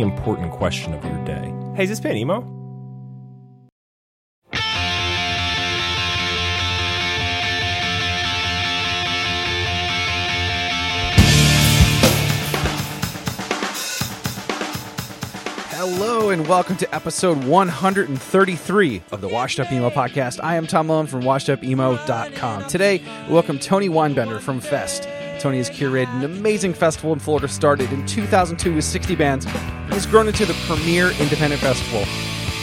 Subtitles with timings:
[0.00, 1.52] important question of your day.
[1.76, 2.54] Hey, is this band emo?
[15.86, 20.40] Hello and welcome to episode 133 of the Washed Up Emo podcast.
[20.42, 22.66] I am Tom Malone from washedupemo.com.
[22.68, 25.06] Today, we welcome Tony Weinbender from Fest.
[25.44, 29.92] Tony has curated an amazing festival in Florida, started in 2002 with 60 bands, and
[29.92, 32.00] has grown into the premier independent festival,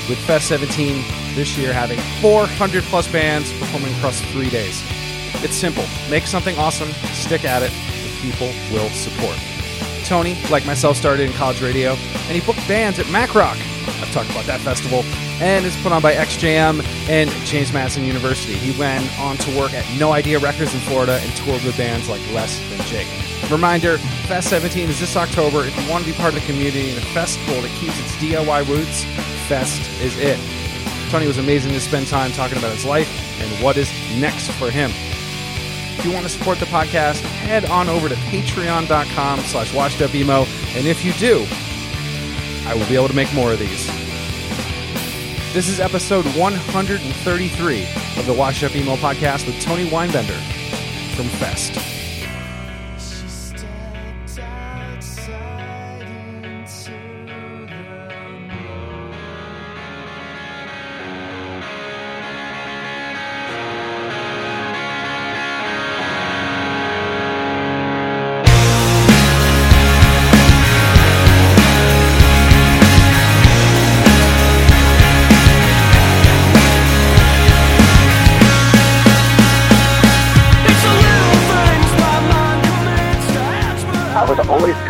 [0.09, 4.81] with Fest 17 this year having 400 plus bands performing across three days.
[5.43, 9.37] It's simple make something awesome, stick at it, and people will support.
[10.11, 13.55] Tony, like myself, started in college radio, and he booked bands at MacRock.
[14.01, 15.03] I've talked about that festival,
[15.39, 18.51] and it's put on by XJM and James Madison University.
[18.55, 22.09] He went on to work at No Idea Records in Florida and toured with bands
[22.09, 23.07] like Less Than Jake.
[23.49, 25.63] Reminder Fest 17 is this October.
[25.63, 28.11] If you want to be part of the community and a festival that keeps its
[28.17, 29.05] DIY roots,
[29.47, 30.37] Fest is it.
[31.09, 33.07] Tony was amazing to spend time talking about his life
[33.39, 33.89] and what is
[34.19, 34.91] next for him.
[35.97, 40.75] If you want to support the podcast, head on over to patreon.com slash washedupemo.
[40.75, 41.45] And if you do,
[42.67, 43.85] I will be able to make more of these.
[45.53, 47.81] This is episode 133
[48.17, 50.39] of the Washed Up Emo podcast with Tony Weinbender
[51.15, 51.90] from Fest.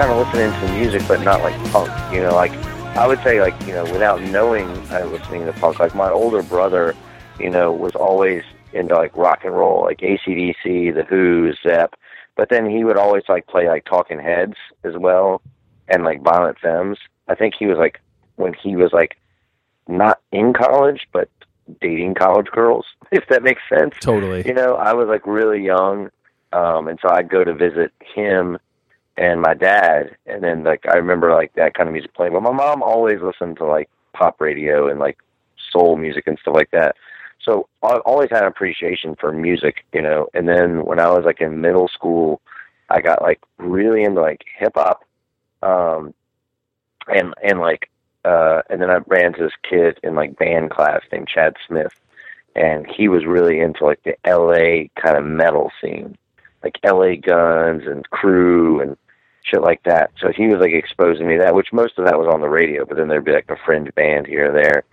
[0.01, 1.91] Kind of listening to music, but not like punk.
[2.11, 2.51] You know, like
[2.97, 5.79] I would say, like you know, without knowing I was listening to punk.
[5.79, 6.95] Like my older brother,
[7.39, 8.41] you know, was always
[8.73, 11.93] into like rock and roll, like ACDC, The Who, Zepp.
[12.35, 15.43] But then he would always like play like Talking Heads as well,
[15.87, 16.97] and like Violent Femmes.
[17.27, 18.01] I think he was like
[18.37, 19.17] when he was like
[19.87, 21.29] not in college, but
[21.79, 23.93] dating college girls, if that makes sense.
[23.99, 24.47] Totally.
[24.47, 26.09] You know, I was like really young,
[26.53, 28.57] um, and so I'd go to visit him
[29.21, 32.33] and my dad, and then like I remember like that kind of music playing.
[32.33, 35.19] But my mom always listened to like pop radio and like
[35.71, 36.95] soul music and stuff like that.
[37.39, 40.27] So I always had an appreciation for music, you know.
[40.33, 42.41] And then when I was like in middle school,
[42.89, 45.03] I got like really into like hip hop,
[45.61, 46.15] um,
[47.07, 47.91] and and like
[48.25, 51.93] uh, and then I ran into this kid in like band class named Chad Smith,
[52.55, 54.89] and he was really into like the L.A.
[54.95, 56.17] kind of metal scene,
[56.63, 57.17] like L.A.
[57.17, 58.97] Guns and Crew and
[59.43, 60.11] shit like that.
[60.19, 62.49] So he was like exposing me to that, which most of that was on the
[62.49, 64.83] radio, but then there'd be like a fringe band here or there.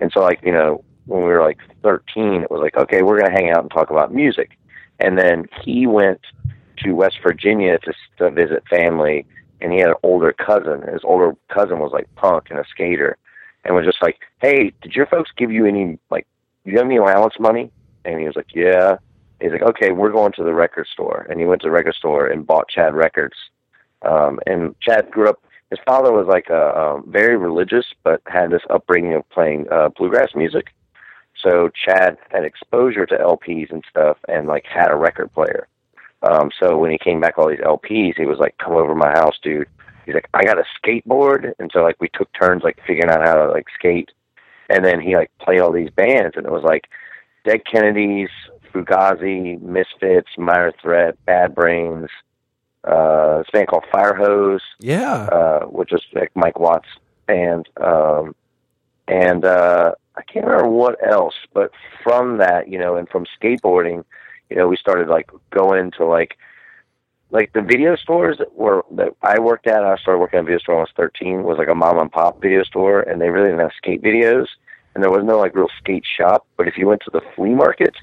[0.00, 3.18] And so like, you know, when we were like 13, it was like, okay, we're
[3.18, 4.58] going to hang out and talk about music.
[4.98, 6.20] And then he went
[6.78, 9.26] to West Virginia to, to visit family,
[9.60, 10.82] and he had an older cousin.
[10.82, 13.16] His older cousin was like punk and a skater,
[13.64, 16.26] and was just like, "Hey, did your folks give you any like,
[16.64, 17.70] you have any allowance money?"
[18.04, 18.96] And he was like, "Yeah."
[19.40, 21.94] He's like, "Okay, we're going to the record store," and he went to the record
[21.94, 23.36] store and bought Chad records.
[24.02, 25.42] Um, and Chad grew up.
[25.70, 29.90] His father was like a um, very religious, but had this upbringing of playing uh,
[29.90, 30.72] bluegrass music.
[31.40, 35.68] So Chad had exposure to LPs and stuff, and like had a record player.
[36.22, 39.10] Um, so when he came back all these LPs, he was like, "Come over my
[39.10, 39.68] house, dude."
[40.04, 43.26] He's like, "I got a skateboard," and so like we took turns like figuring out
[43.26, 44.10] how to like skate,
[44.68, 46.88] and then he like played all these bands, and it was like
[47.44, 48.28] Dead Kennedys,
[48.72, 52.10] Fugazi, Misfits, Minor Threat, Bad Brains,
[52.84, 55.28] uh, this band called Fire Hose, Yeah.
[55.30, 56.88] uh, which is like Mike Watts
[57.28, 58.34] and um,
[59.08, 61.34] and uh, I can't remember what else.
[61.52, 61.72] But
[62.02, 64.04] from that, you know, and from skateboarding,
[64.48, 66.36] you know, we started like going to like
[67.30, 69.84] like the video stores that were that I worked at.
[69.84, 71.42] I started working at a video store when I was thirteen.
[71.42, 74.46] Was like a mom and pop video store, and they really didn't have skate videos,
[74.94, 76.46] and there was no like real skate shop.
[76.56, 77.94] But if you went to the flea market,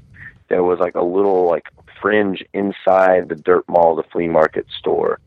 [0.49, 1.67] there was like a little like
[2.01, 5.19] fringe inside the dirt mall, the flea market store,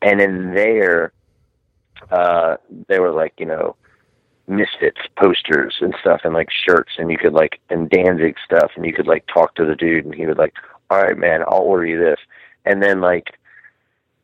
[0.00, 1.12] and in there,
[2.10, 2.56] uh,
[2.88, 3.76] there were like you know
[4.48, 8.84] misfits posters and stuff and like shirts and you could like and Danzig stuff and
[8.84, 10.54] you could like talk to the dude and he would like,
[10.90, 12.18] All right man, I'll order you this
[12.64, 13.38] and then like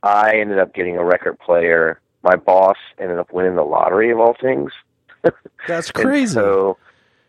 [0.03, 2.01] I ended up getting a record player.
[2.23, 4.73] My boss ended up winning the lottery of all things.
[5.69, 6.35] That's crazy.
[6.35, 6.79] so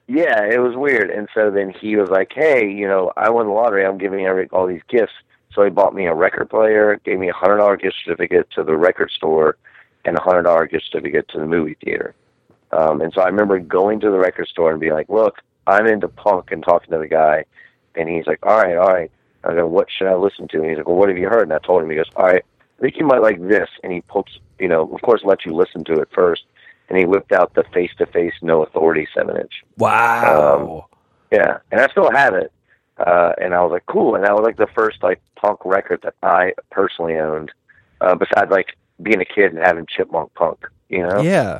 [0.10, 1.12] yeah, it was weird.
[1.12, 4.26] And so then he was like, Hey, you know, I won the lottery, I'm giving
[4.26, 5.14] every all these gifts.
[5.54, 8.64] So he bought me a record player, gave me a hundred dollar gift certificate to
[8.64, 9.58] the record store
[10.06, 12.16] and a hundred dollar gift certificate to the movie theater.
[12.72, 15.88] Um, and so I remember going to the record store and being like, "Look, I'm
[15.88, 17.46] into punk," and talking to the guy,
[17.96, 19.12] and he's like, "All right, all right."
[19.44, 21.44] I go, "What should I listen to?" And he's like, "Well, what have you heard?"
[21.44, 21.90] And I told him.
[21.90, 22.44] He goes, "All right,
[22.78, 25.54] I think you might like this." And he puts, you know, of course, lets you
[25.54, 26.44] listen to it first.
[26.90, 29.64] And he whipped out the Face to Face No Authority seven inch.
[29.78, 30.88] wow.
[31.32, 32.52] Yeah, and I still have it.
[32.98, 34.16] Uh, and I was like, cool.
[34.16, 37.52] And that was like the first like punk record that I personally owned,
[38.02, 40.66] uh, besides like being a kid and having chipmunk punk.
[40.90, 41.22] You know.
[41.22, 41.60] yeah.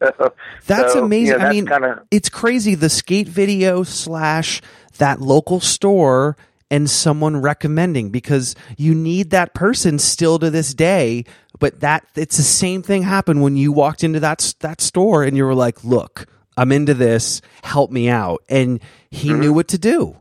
[0.66, 1.34] That's So, amazing.
[1.34, 2.74] you know, I mean, kinda- it's crazy.
[2.74, 4.60] The skate video slash
[4.98, 6.36] that local store
[6.70, 11.24] and someone recommending because you need that person still to this day.
[11.58, 15.36] But that it's the same thing happened when you walked into that that store and
[15.36, 16.26] you were like, "Look,
[16.56, 17.40] I'm into this.
[17.64, 18.80] Help me out," and
[19.10, 19.40] he Mm-hmm.
[19.40, 20.16] knew what to do.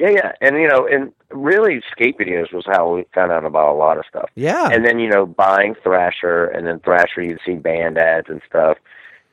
[0.00, 3.72] Yeah, yeah, and you know, and really, skate videos was how we found out about
[3.72, 4.28] a lot of stuff.
[4.34, 8.40] Yeah, And then you know, buying Thrasher, and then Thrasher, you'd see band ads and
[8.48, 8.76] stuff,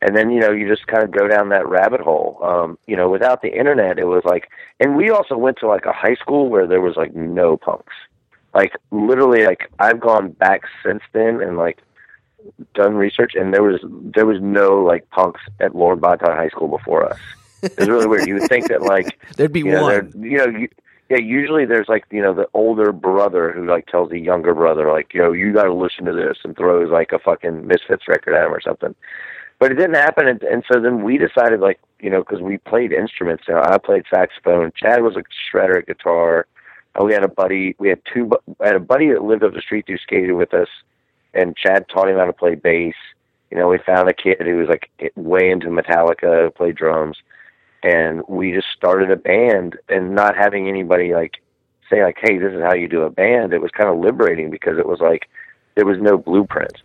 [0.01, 2.39] and then you know, you just kind of go down that rabbit hole.
[2.41, 4.49] Um, you know, without the internet, it was like,
[4.79, 7.93] and we also went to like a high school where there was like no punks,
[8.53, 11.79] like literally, like I've gone back since then and like
[12.73, 16.67] done research, and there was there was no like punks at Lord Botetourt High School
[16.67, 17.19] before us.
[17.61, 18.27] it's really weird.
[18.27, 20.11] You would think that like there'd be you know, one.
[20.17, 20.67] you know, you,
[21.09, 21.19] yeah.
[21.19, 25.13] Usually, there's like you know the older brother who like tells the younger brother like,
[25.13, 28.33] you know, you got to listen to this and throws like a fucking Misfits record
[28.33, 28.95] at him or something.
[29.61, 32.57] But it didn't happen, and, and so then we decided like you know because we
[32.57, 33.43] played instruments.
[33.47, 34.71] You know, I played saxophone.
[34.75, 35.23] Chad was a
[35.55, 36.47] shredder at guitar.
[36.99, 37.75] Uh, we had a buddy.
[37.77, 38.31] We had two.
[38.59, 40.67] I had a buddy that lived up the street who skated with us,
[41.35, 42.95] and Chad taught him how to play bass.
[43.51, 47.17] You know, we found a kid who was like way into Metallica, who played drums
[47.83, 51.41] and we just started a band and not having anybody like
[51.89, 54.49] say like hey this is how you do a band it was kind of liberating
[54.49, 55.27] because it was like
[55.75, 56.81] there was no blueprint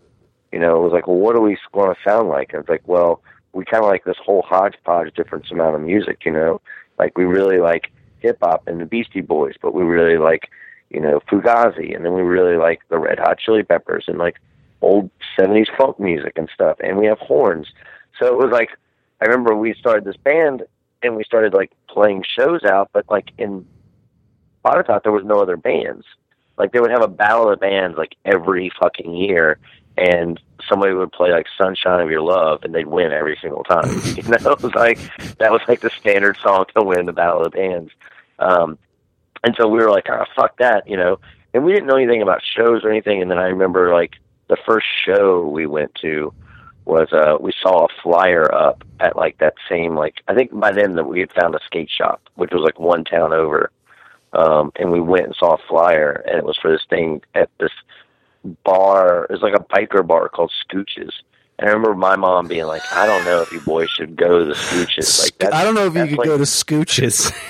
[0.57, 2.55] you know it was like well what do we want to sound like?
[2.55, 3.21] And it's like well
[3.53, 6.63] we kind of like this whole hodgepodge different amount of music you know?
[6.99, 10.49] Like we really like hip hop and the beastie boys but we really like
[10.89, 14.37] you know fugazi and then we really like the red hot chili peppers and like
[14.81, 17.67] old 70s folk music and stuff and we have horns.
[18.19, 18.71] So it was like
[19.21, 20.63] I remember we started this band
[21.03, 23.67] and we started like playing shows out, but like in
[24.65, 26.07] Botetourt there was no other bands.
[26.57, 29.59] Like they would have a battle of bands like every fucking year,
[29.97, 33.89] and somebody would play like "Sunshine of Your Love" and they'd win every single time.
[34.17, 34.99] you know, it was like
[35.39, 37.93] that was like the standard song to win the battle of the bands.
[38.39, 38.79] Um,
[39.45, 41.19] and so we were like, "Oh fuck that," you know.
[41.55, 43.23] And we didn't know anything about shows or anything.
[43.23, 44.17] And then I remember like
[44.49, 46.33] the first show we went to
[46.85, 50.71] was uh we saw a flyer up at like that same like I think by
[50.71, 53.73] then that we had found a skate shop which was like one town over
[54.33, 57.51] um and we went and saw a flyer and it was for this thing at
[57.59, 57.73] this
[58.65, 61.11] bar it was like a biker bar called Scooches
[61.59, 64.39] and I remember my mom being like I don't know if you boys should go
[64.41, 67.33] to the Scooches like that's, I don't know if you could like- go to Scooches.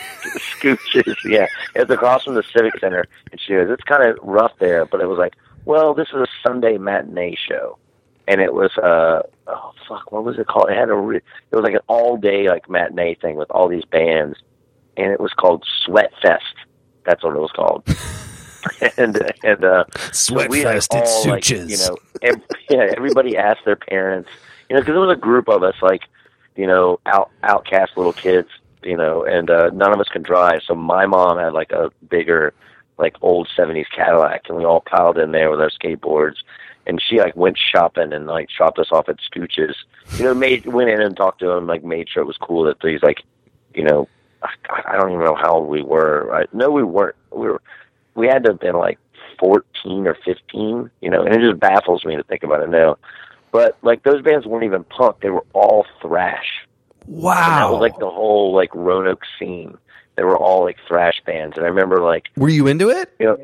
[0.60, 1.46] Scooches, yeah.
[1.74, 3.06] It's across from the Civic Center.
[3.30, 5.34] And she goes, it's kind of rough there, but it was like,
[5.64, 7.78] well, this is a Sunday matinee show.
[8.28, 10.68] And it was, uh, oh, fuck, what was it called?
[10.70, 13.68] It had a, re- it was like an all day, like, matinee thing with all
[13.68, 14.36] these bands.
[14.96, 16.42] And it was called Sweat Fest.
[17.04, 17.84] That's what it was called.
[18.96, 21.70] and, and, uh, so we, like, Sweatfest at all, like, Scooches.
[21.70, 24.28] you know, ev- yeah, everybody asked their parents,
[24.68, 26.02] you know, because there was a group of us, like,
[26.56, 28.48] you know, out outcast little kids,
[28.82, 30.60] you know, and uh, none of us could drive.
[30.66, 32.54] So my mom had like a bigger,
[32.98, 36.36] like old '70s Cadillac, and we all piled in there with our skateboards.
[36.88, 39.74] And she like went shopping and like dropped us off at Scooches.
[40.16, 42.62] You know, made went in and talked to him, like made sure it was cool
[42.64, 43.22] that these like,
[43.74, 44.08] you know,
[44.42, 46.32] I, I don't even know how old we were.
[46.32, 47.16] I, no, we weren't.
[47.32, 47.60] We were
[48.16, 48.98] we had to have been like
[49.38, 52.96] 14 or 15, you know, and it just baffles me to think about it now.
[53.52, 56.66] But like those bands weren't even punk; they were all thrash.
[57.06, 57.72] And that Wow.
[57.72, 59.78] was like the whole like Roanoke scene.
[60.16, 63.12] They were all like thrash bands, and I remember like Were you into it?
[63.18, 63.38] you know,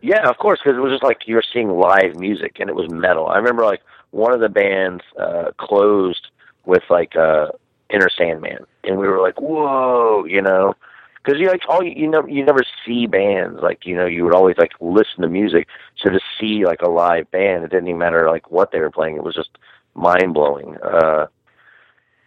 [0.00, 2.76] yeah, of course, because it was just like you were seeing live music, and it
[2.76, 3.28] was metal.
[3.28, 6.28] I remember like one of the bands uh, closed
[6.66, 7.48] with like uh,
[7.90, 10.74] Enter Sandman, and we were like, whoa, you know,
[11.22, 14.34] because you like all you, never you never see bands like you know you would
[14.34, 15.68] always like listen to music.
[15.96, 18.90] So to see like a live band, it didn't even matter like what they were
[18.90, 19.16] playing.
[19.16, 19.50] It was just
[19.94, 20.76] mind blowing.
[20.82, 21.26] Uh,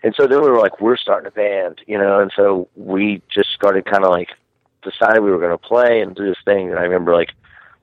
[0.04, 3.24] and so then we were like, we're starting a band, you know, and so we
[3.34, 4.30] just started kind of like
[4.84, 6.70] decided we were going to play and do this thing.
[6.70, 7.32] And I remember like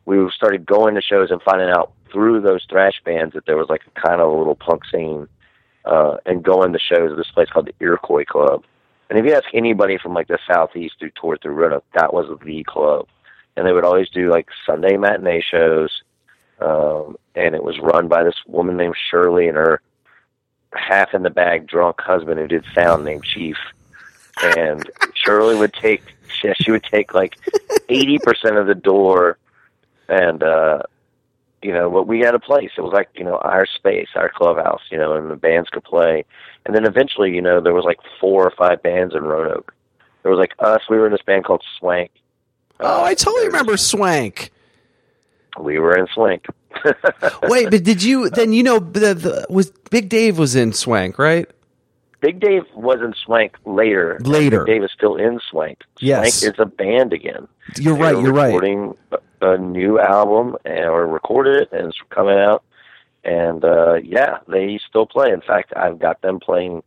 [0.04, 3.69] we started going to shows and finding out through those thrash bands that there was
[3.69, 5.26] like a kind of a little punk scene,
[5.85, 8.64] uh, and going to shows at this place called the Iroquois Club.
[9.12, 12.35] And if you ask anybody from like the southeast who toured through Roanoke, that was
[12.42, 13.09] the club.
[13.54, 16.02] And they would always do like Sunday matinee shows.
[16.62, 19.83] Um, and it was run by this woman named Shirley and her
[20.73, 23.59] half in the bag drunk husband who did sound named Chief.
[24.57, 27.37] And Shirley would take she, she would take like
[27.90, 29.37] eighty percent of the door
[30.09, 30.85] and uh
[31.62, 32.71] you know, but we had a place.
[32.76, 35.85] It was like, you know, our space, our clubhouse, you know, and the bands could
[35.85, 36.25] play.
[36.66, 39.75] And then eventually, you know, there was like four or five bands in Roanoke.
[40.23, 42.11] There was like us, we were in this band called Swank.
[42.81, 44.50] Oh, I uh, totally remember Swank.
[45.61, 46.47] We were in Swank.
[47.42, 48.52] Wait, but did you then?
[48.52, 51.47] You know, the, the was Big Dave was in Swank, right?
[52.21, 54.19] Big Dave was in Swank later.
[54.23, 54.64] Later.
[54.64, 55.83] Big Dave is still in Swank.
[56.00, 56.38] Yes.
[56.38, 57.47] Swank is a band again.
[57.78, 58.16] You're right.
[58.23, 58.47] You're right.
[58.47, 62.62] recording a a new album and or recorded it and it's coming out.
[63.25, 65.31] And uh yeah, they still play.
[65.33, 66.83] In fact, I've got them playing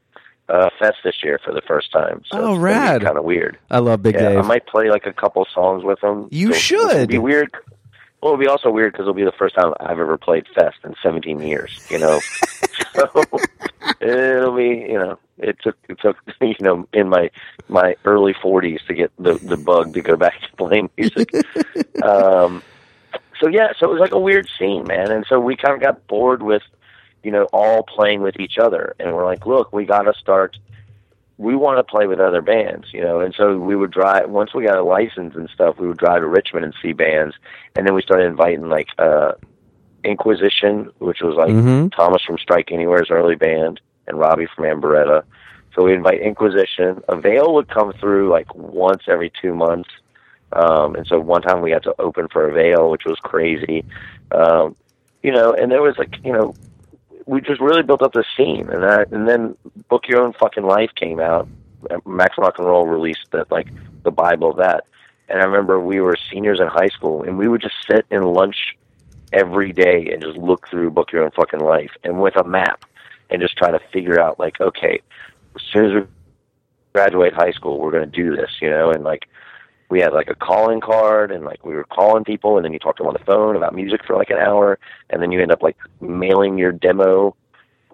[0.48, 2.22] uh Fest this year for the first time.
[2.32, 3.02] So Oh, rad.
[3.04, 3.58] kind of weird.
[3.70, 4.38] I love Big yeah, Dave.
[4.40, 6.30] I might play like a couple songs with them.
[6.32, 6.92] You So should.
[6.92, 7.52] It'll be weird.
[8.22, 10.78] Well, it'll be also weird because it'll be the first time I've ever played Fest
[10.84, 11.86] in 17 years.
[11.90, 12.20] You know,
[12.96, 13.24] so
[14.08, 17.30] it'll be you know it took it took you know in my
[17.68, 21.30] my early 40s to get the the bug to go back to playing music.
[22.04, 22.64] um,
[23.40, 25.82] so yeah, so it was like a weird scene, man, and so we kind of
[25.82, 26.64] got bored with
[27.24, 30.58] you know all playing with each other, and we're like, look, we got to start
[31.38, 34.54] we want to play with other bands, you know, and so we would drive once
[34.54, 37.36] we got a license and stuff, we would drive to Richmond and see bands,
[37.76, 39.34] and then we started inviting like uh
[40.06, 41.92] Inquisition, which was like Mhm.
[41.94, 45.24] Thomas from Strike Anywhere's early band, and Robbie from Ann Beretta.
[45.74, 47.04] So we invite Inquisition.
[47.10, 49.90] Avail would come through like once every two months.
[50.54, 53.84] Um, and so one time we had to open for Avail, which was crazy.
[54.32, 54.76] Um,
[55.22, 56.54] you know, and there was like, you know,
[57.26, 59.58] we just really built up this scene, and that, and then
[59.90, 61.48] Book Your Own Fucking Life came out.
[62.06, 63.68] Max Rock and Roll released that, like
[64.04, 64.86] the Bible of that.
[65.28, 68.22] And I remember we were seniors in high school, and we would just sit in
[68.22, 68.78] lunch
[69.34, 72.86] every day and just look through Book Your Own Fucking Life, and with a map,
[73.30, 75.02] and just try to figure out, like, okay,
[75.56, 76.08] as soon as we
[76.94, 79.28] graduate high school, we're going to do this, you know, and like
[79.90, 82.80] we had like a calling card and like we were calling people and then you
[82.80, 84.80] talked to them on the phone about music for like an hour
[85.10, 87.36] and then you end up like mailing your demo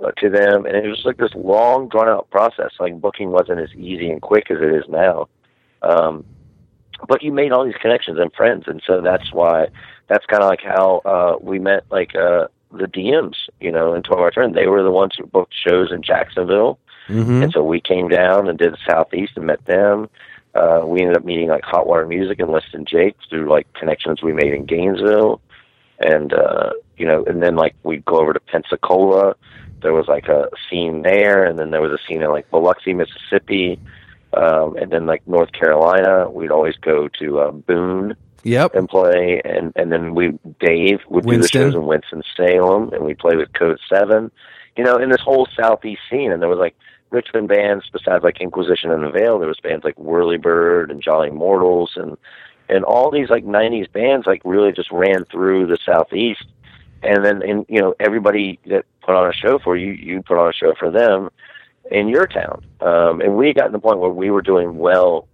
[0.04, 2.72] uh, to them and it was just like this long drawn out process.
[2.80, 5.28] Like booking wasn't as easy and quick as it is now.
[5.82, 6.26] Um
[7.08, 9.68] but you made all these connections and friends and so that's why
[10.08, 14.02] that's kind of like how uh we met like uh the DMs you know in
[14.04, 16.78] 12 Hour Turn they were the ones who booked shows in Jacksonville
[17.10, 17.44] Mhm.
[17.44, 20.08] and so we came down and did the southeast and met them.
[20.54, 23.72] Uh, we ended up meeting like Hot Water Music and Less Than Jake through like
[23.74, 25.42] connections we made in Gainesville,
[26.00, 29.36] and uh, you know, and then like we'd go over to Pensacola.
[29.82, 32.94] There was like a scene there, and then there was a scene in like Biloxi,
[32.94, 33.80] Mississippi,
[34.34, 36.30] um, and then like North Carolina.
[36.30, 38.76] We'd always go to uh, Boone Yep.
[38.76, 43.06] and play, and and then we Dave would do the shows in Winston Salem, and
[43.06, 44.32] we play with Code Seven,
[44.76, 46.76] you know, in this whole southeast scene, and there was like
[47.12, 49.38] Richmond bands besides like Inquisition and the Veil.
[49.38, 52.18] There was bands like Whirlybird and Jolly Mortals, and
[52.68, 56.46] and all these like '90s bands like really just ran through the southeast,
[57.04, 60.40] and then and you know everybody that put on a show for you, you put
[60.40, 61.30] on a show for them
[61.90, 65.28] in your town, um, and we got to the point where we were doing well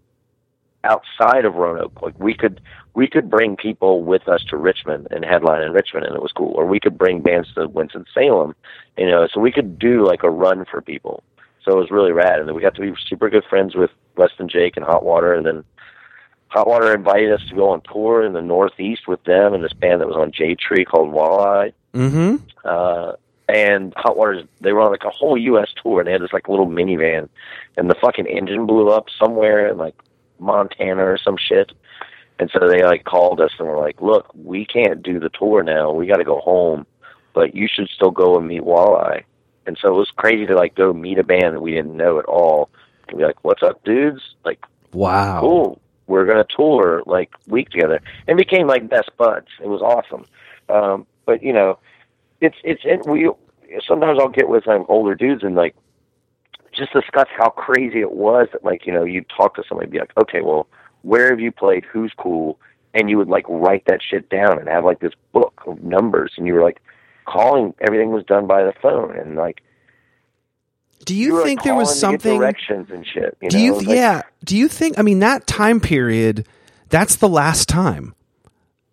[0.83, 2.01] outside of Roanoke.
[2.01, 2.61] Like we could
[2.93, 6.31] we could bring people with us to Richmond and headline in Richmond, and it was
[6.31, 6.53] cool.
[6.55, 8.55] Or we could bring bands to Winston Salem,
[8.97, 9.27] you know.
[9.31, 11.23] So we could do like a run for people.
[11.63, 13.91] So it was really rad, and then we got to be super good friends with
[14.15, 15.65] Less Than Jake and Hot Water, and then
[16.47, 19.73] Hot Water invited us to go on tour in the Northeast with them and this
[19.73, 22.35] band that was on Jade Tree called Walleye Mm-hmm.
[22.63, 23.13] uh,
[23.49, 25.69] and Hot Waters, they were on like a whole U.S.
[25.81, 27.29] tour, and they had this like little minivan,
[27.77, 29.95] and the fucking engine blew up somewhere in like
[30.39, 31.71] Montana or some shit.
[32.39, 35.63] And so they like called us and were like, "Look, we can't do the tour
[35.63, 35.91] now.
[35.91, 36.85] We got to go home.
[37.33, 39.23] but you should still go and meet Walleye.
[39.67, 42.17] And so it was crazy to like go meet a band that we didn't know
[42.19, 42.69] at all
[43.07, 44.63] and be like, "What's up, dudes?" Like,
[44.93, 45.39] Wow.
[45.41, 45.81] cool.
[46.07, 49.47] We're gonna tour like week together, and became like best buds.
[49.61, 50.25] It was awesome.
[50.69, 51.79] Um, but you know,
[52.41, 53.29] it's it's it, we.
[53.85, 55.75] Sometimes I'll get with like older dudes and like
[56.73, 59.91] just discuss how crazy it was that like you know you talk to somebody and
[59.91, 60.67] be like, okay, well,
[61.01, 61.83] where have you played?
[61.85, 62.59] Who's cool?
[62.93, 66.33] And you would like write that shit down and have like this book of numbers,
[66.37, 66.81] and you were like
[67.25, 67.73] calling.
[67.81, 69.61] Everything was done by the phone, and like
[71.05, 72.39] Do you, were, think like, there was calling to get something?
[72.39, 73.37] directions and shit?
[73.41, 73.63] You do know?
[73.63, 73.73] you?
[73.75, 74.21] Like, yeah.
[74.43, 74.97] Do you think?
[74.97, 76.47] I mean, that time period.
[76.89, 78.15] That's the last time,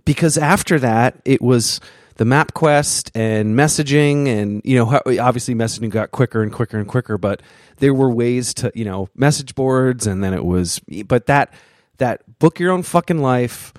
[0.05, 1.81] because after that, it was
[2.17, 7.19] the MapQuest and messaging, and you know, obviously, messaging got quicker and quicker and quicker.
[7.19, 7.43] But
[7.79, 10.81] there were ways to, you know, message boards, and then it was.
[11.07, 11.53] But that
[11.99, 13.73] that book your own fucking life,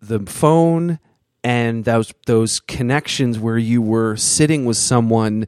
[0.00, 0.98] the phone,
[1.42, 5.46] and those those connections where you were sitting with someone.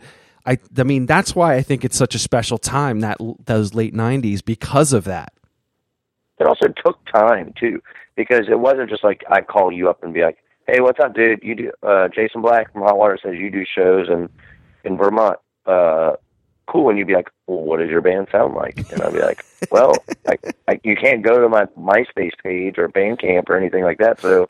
[0.49, 3.95] I, I mean, that's why I think it's such a special time that those late
[3.95, 5.33] '90s because of that.
[6.39, 7.83] it also took time too
[8.15, 11.15] because it wasn't just like I call you up and be like, "Hey, what's up,
[11.15, 11.43] dude?
[11.43, 14.29] You do uh, Jason Black from Hot Water says you do shows in
[14.85, 15.39] in Vermont.
[15.65, 16.13] Uh,
[16.67, 19.21] cool." And you'd be like, "Well, what does your band sound like?" And I'd be
[19.21, 19.93] like, "Well,
[20.29, 24.21] I, I, you can't go to my MySpace page or Bandcamp or anything like that.
[24.21, 24.49] So,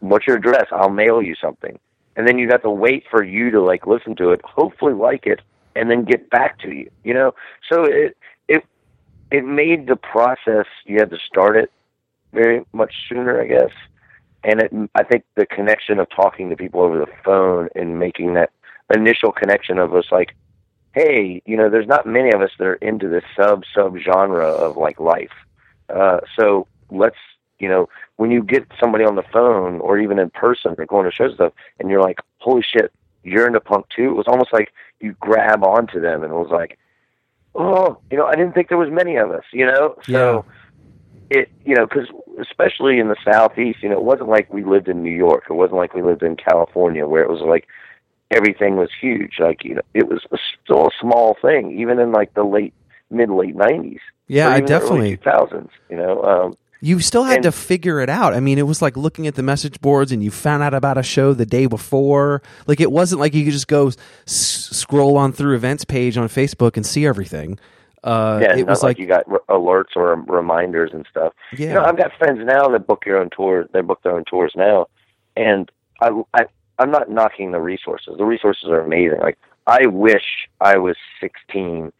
[0.00, 0.66] what's your address?
[0.72, 1.78] I'll mail you something."
[2.16, 5.26] And then you got to wait for you to like listen to it, hopefully like
[5.26, 5.40] it,
[5.74, 6.90] and then get back to you.
[7.04, 7.34] You know,
[7.70, 8.16] so it
[8.48, 8.64] it
[9.30, 11.70] it made the process you had to start it
[12.32, 13.70] very much sooner, I guess.
[14.46, 18.34] And it, I think the connection of talking to people over the phone and making
[18.34, 18.50] that
[18.94, 20.36] initial connection of us like,
[20.94, 24.46] hey, you know, there's not many of us that are into this sub sub genre
[24.46, 25.32] of like life.
[25.92, 27.16] Uh, so let's,
[27.58, 31.04] you know, when you get somebody on the phone or even in person or going
[31.06, 32.92] to shows and stuff, and you're like, holy shit,
[33.24, 34.10] you're into punk too.
[34.10, 36.78] It was almost like you grab onto them, and it was like,
[37.56, 39.96] oh, you know, I didn't think there was many of us, you know.
[40.04, 40.44] So
[41.30, 42.08] it, you know, because
[42.40, 45.44] especially in the southeast, you know, it wasn't like we lived in New York.
[45.50, 47.66] It wasn't like we lived in California, where it was like
[48.30, 49.34] everything was huge.
[49.38, 52.74] Like you know, it was a, still a small thing, even in like the late
[53.10, 54.00] mid late nineties.
[54.28, 55.16] Yeah, I definitely.
[55.16, 55.70] thousands.
[55.88, 58.34] You know, um, You still had And- to figure it out.
[58.34, 60.98] I mean, it was like looking at the message boards and you found out about
[60.98, 62.42] a show the day before.
[62.66, 63.96] Like it wasn't like you could just go s-
[64.26, 67.58] scroll on through events page on Facebook and see everything.
[68.06, 71.32] Uh, yeah, it not was like, like, you got r- alerts or reminders and stuff.
[71.56, 73.68] yeah, You know, I've got friends now that book your own tours.
[73.72, 74.86] They book their own tours now,
[75.36, 76.46] and I, I,
[76.78, 78.14] I'm not knocking the resources.
[78.16, 79.18] The resources are amazing.
[79.18, 81.92] Like I wish I was 16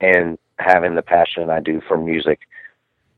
[0.00, 2.40] and having the passion I do for music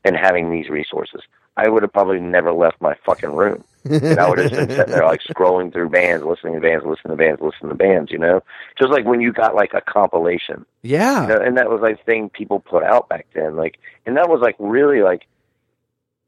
[0.04, 1.22] and having these resources.
[1.56, 3.64] I would have probably never left my fucking room.
[3.90, 7.12] And I would have been sitting there like scrolling through bands, listening to bands, listening
[7.12, 8.10] to bands, listening to bands.
[8.10, 8.42] You know,
[8.78, 12.04] just like when you got like a compilation yeah, you know, and that was like
[12.04, 13.56] thing people put out back then.
[13.56, 15.26] Like, and that was like really like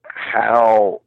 [0.02, 1.00] how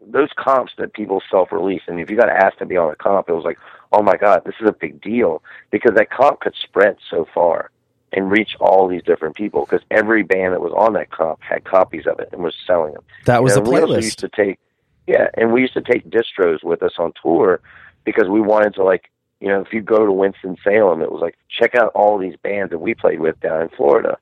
[0.00, 3.28] those comps that people self-release, and if you got asked to be on a comp,
[3.28, 3.58] it was like,
[3.92, 7.70] oh my god, this is a big deal because that comp could spread so far
[8.12, 11.64] and reach all these different people because every band that was on that comp had
[11.64, 13.02] copies of it and was selling them.
[13.26, 14.20] that was You a know, We used playlist.
[14.20, 14.58] to take,
[15.06, 17.60] yeah, and we used to take distros with us on tour
[18.04, 21.20] because we wanted to like, you know, if you go to Winston Salem, it was
[21.20, 24.18] like check out all these bands that we played with down in Florida,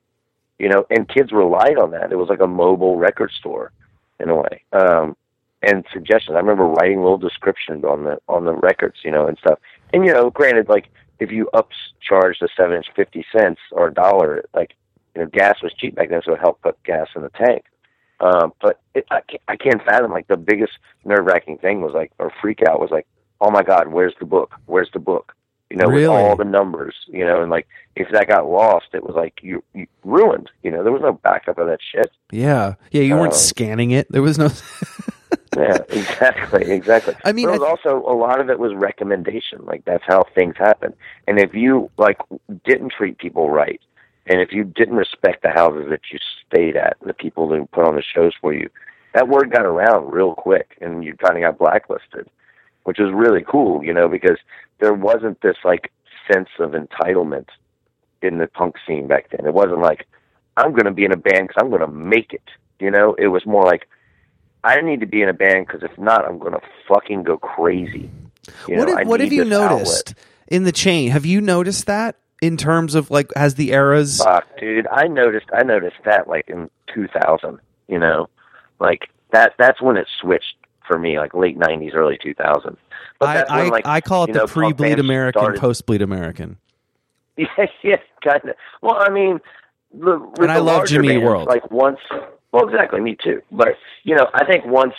[0.58, 2.12] you know, and kids relied on that.
[2.12, 3.72] It was like a mobile record store
[4.20, 5.16] in a way, um,
[5.62, 6.34] and suggestions.
[6.34, 9.58] I remember writing little descriptions on the on the records, you know, and stuff.
[9.92, 13.94] And you know, granted, like if you upcharged a seven inch fifty cents or a
[13.94, 14.74] dollar, like
[15.14, 17.64] you know, gas was cheap back then, so it helped put gas in the tank.
[18.20, 20.72] Um, but it, I, can't, I can't fathom like the biggest
[21.04, 23.06] nerve wracking thing was like or freak out was like,
[23.40, 24.54] oh my god, where's the book?
[24.66, 25.34] Where's the book?
[25.70, 26.02] You know, Really?
[26.02, 29.40] with all the numbers, you know, and like if that got lost, it was like
[29.42, 30.50] you, you ruined.
[30.62, 32.10] You know, there was no backup of that shit.
[32.30, 34.10] Yeah, yeah, you weren't Uh, scanning it.
[34.10, 34.48] There was no.
[35.56, 37.14] Yeah, exactly, exactly.
[37.24, 39.64] I mean, but also a lot of it was recommendation.
[39.64, 40.92] Like that's how things happen.
[41.26, 42.18] And if you like
[42.64, 43.80] didn't treat people right,
[44.26, 47.86] and if you didn't respect the houses that you stayed at, the people who put
[47.86, 48.68] on the shows for you,
[49.14, 52.28] that word got around real quick, and you kind of got blacklisted,
[52.84, 54.38] which was really cool, you know, because
[54.78, 55.90] there wasn't this like
[56.30, 57.48] sense of entitlement
[58.20, 59.46] in the punk scene back then.
[59.46, 60.06] It wasn't like
[60.56, 62.42] I'm going to be in a band because I'm going to make it.
[62.78, 63.88] You know, it was more like
[64.64, 67.38] I need to be in a band because if not, I'm going to fucking go
[67.38, 68.10] crazy.
[68.68, 69.78] You what know, have, what have you this outlet.
[69.78, 70.14] noticed
[70.48, 71.10] in the chain?
[71.10, 74.22] Have you noticed that in terms of like has the eras?
[74.22, 74.86] Fuck, dude.
[74.88, 75.46] I noticed.
[75.52, 77.58] I noticed that like in 2000.
[77.88, 78.28] You know,
[78.80, 79.54] like that.
[79.58, 82.76] That's when it switched for me, like late '90s, early 2000s.
[83.18, 86.58] But I, that's when, like, I call it the pre Bleed American, post bleed American.
[87.38, 88.56] Yeah, yeah, kind of.
[88.80, 89.40] Well, I mean,
[89.92, 91.48] the, And I love Jimmy bands, World.
[91.48, 91.98] Like once,
[92.56, 93.42] well, exactly, me too.
[93.50, 94.94] But you know, I think once,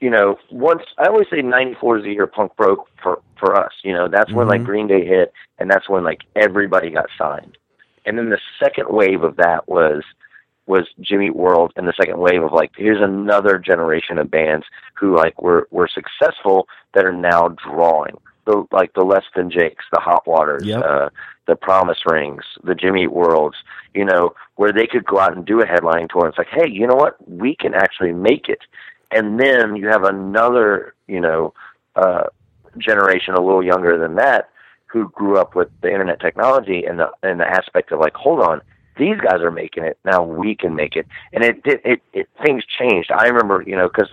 [0.00, 3.72] you know, once I always say '94 is the year punk broke for for us.
[3.82, 4.66] You know, that's when like Mhm.
[4.66, 7.56] Green Day hit, and that's when like everybody got signed.
[8.04, 10.02] And then the second wave of that was
[10.66, 15.16] was Jimmy World, and the second wave of like here's another generation of bands who
[15.16, 20.00] like were were successful that are now drawing the like the Less Than Jakes, the
[20.00, 20.82] Hot Waters, Yep.
[20.84, 21.08] uh,
[21.46, 23.56] the Promise Rings, the Jimmy Eat Worlds,
[23.94, 26.24] you know, where they could go out and do a headlining tour.
[26.24, 27.16] And it's like, hey, you know what?
[27.28, 28.60] We can actually make it.
[29.10, 31.54] And then you have another, you know,
[31.94, 32.24] uh,
[32.78, 34.50] generation a little younger than that
[34.86, 38.40] who grew up with the internet technology and the and the aspect of like, hold
[38.40, 38.60] on,
[38.98, 41.06] these guys are making it now, we can make it.
[41.32, 43.10] And it did it, it things changed.
[43.10, 44.12] I remember, you know, because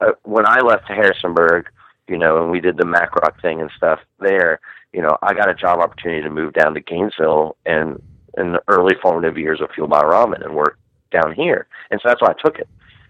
[0.00, 1.68] uh, when I left Harrisonburg,
[2.08, 4.60] you know, and we did the MacRock thing and stuff there,
[4.92, 8.02] you know, I got a job opportunity to move down to Gainesville and
[8.36, 10.78] in the early formative years of Fueled by Ramen and work
[11.10, 11.66] down here.
[11.90, 12.68] And so that's why I took it.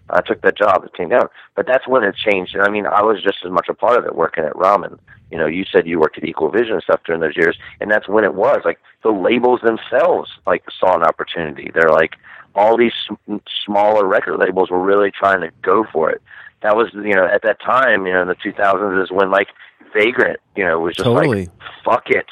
[0.09, 1.27] I took that job that came down.
[1.55, 2.55] But that's when it changed.
[2.55, 4.97] And I mean, I was just as much a part of it working at Ramen.
[5.31, 7.91] You know, you said you worked at Equal Vision and stuff during those years, and
[7.91, 8.61] that's when it was.
[8.65, 11.69] Like the labels themselves, like saw an opportunity.
[11.73, 12.15] They're like
[12.55, 16.21] all these sm- smaller record labels were really trying to go for it.
[16.61, 19.47] That was, you know, at that time, you know, in the 2000s is when like
[19.93, 21.45] Vagrant, you know, was just Totally.
[21.45, 21.49] like,
[21.83, 22.25] fuck it.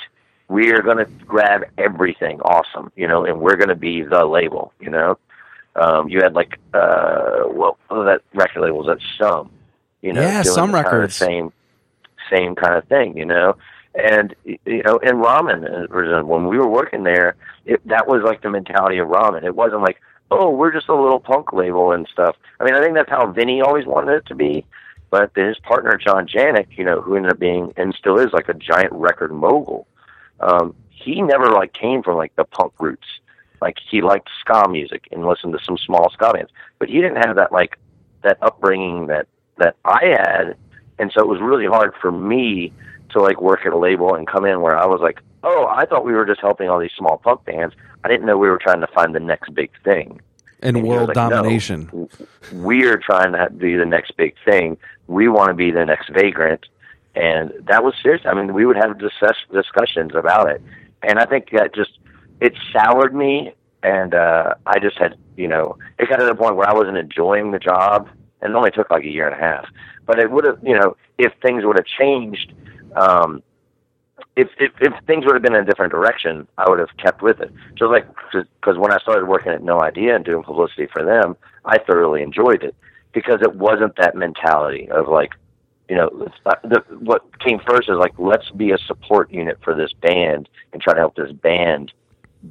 [0.49, 4.25] We are going to grab everything awesome, you know, and we're going to be the
[4.25, 5.17] label, you know.
[5.75, 9.51] Um, you had like, uh, well, oh, that record label was at Some,
[10.01, 11.15] you know, Yeah, Some the kind of Records.
[11.15, 11.53] same,
[12.31, 13.55] same kind of thing, you know.
[13.95, 17.35] And you know, in ramen, uh, for example, when we were working there,
[17.65, 19.43] it, that was like the mentality of ramen.
[19.43, 19.97] It wasn't like,
[20.31, 22.35] oh, we're just a little punk label and stuff.
[22.59, 24.65] I mean, I think that's how Vinny always wanted it to be.
[25.09, 28.49] But his partner John Janick, you know, who ended up being and still is like
[28.49, 29.87] a giant record mogul,
[30.41, 33.07] um, he never like came from like the punk roots.
[33.61, 37.25] Like he liked ska music and listened to some small ska bands, but he didn't
[37.25, 37.79] have that like
[38.23, 40.57] that upbringing that that I had,
[40.99, 42.71] and so it was really hard for me
[43.11, 45.85] to like work at a label and come in where I was like, oh, I
[45.85, 47.73] thought we were just helping all these small punk bands.
[48.07, 50.21] I didn't know we were trying to find the next big thing.
[50.61, 51.29] And And world like, no.
[51.29, 52.07] domination.
[52.53, 54.77] We're trying to be the next big thing.
[55.07, 56.65] We want to be the next vagrant.
[57.15, 58.21] And that was serious.
[58.25, 60.61] I mean, we would have discuss- discussions about it.
[61.03, 61.99] And I think that just,
[62.39, 63.53] it soured me.
[63.83, 66.97] And uh, I just had, you know, it got to the point where I wasn't
[66.97, 68.07] enjoying the job.
[68.41, 69.65] And it only took like a year and a half.
[70.05, 72.53] But it would have, you know, if things would have changed,
[72.95, 73.43] um,
[74.35, 77.21] if, if if things would have been in a different direction, I would have kept
[77.21, 77.51] with it.
[77.75, 81.35] Just like because when I started working at No Idea and doing publicity for them,
[81.65, 82.75] I thoroughly enjoyed it
[83.13, 85.31] because it wasn't that mentality of like,
[85.89, 86.27] you know,
[86.63, 90.81] the, what came first is like let's be a support unit for this band and
[90.81, 91.91] try to help this band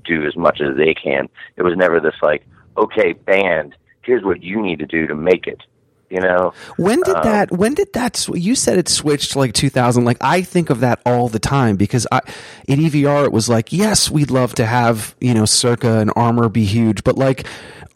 [0.05, 1.29] do as much as they can.
[1.57, 5.47] It was never this like, okay, band, here's what you need to do to make
[5.47, 5.63] it.
[6.09, 7.51] You know, When did Um, that?
[7.51, 8.29] When did that?
[8.33, 10.05] You said it switched to like 2000.
[10.05, 12.21] Like I think of that all the time because I,
[12.69, 16.49] in EVR it was like, yes, we'd love to have you know Circa and Armor
[16.49, 17.47] be huge, but like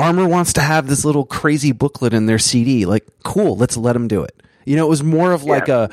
[0.01, 2.85] Armor wants to have this little crazy booklet in their CD.
[2.85, 4.43] Like, cool, let's let them do it.
[4.65, 5.85] You know, it was more of like Yeah.
[5.85, 5.91] a.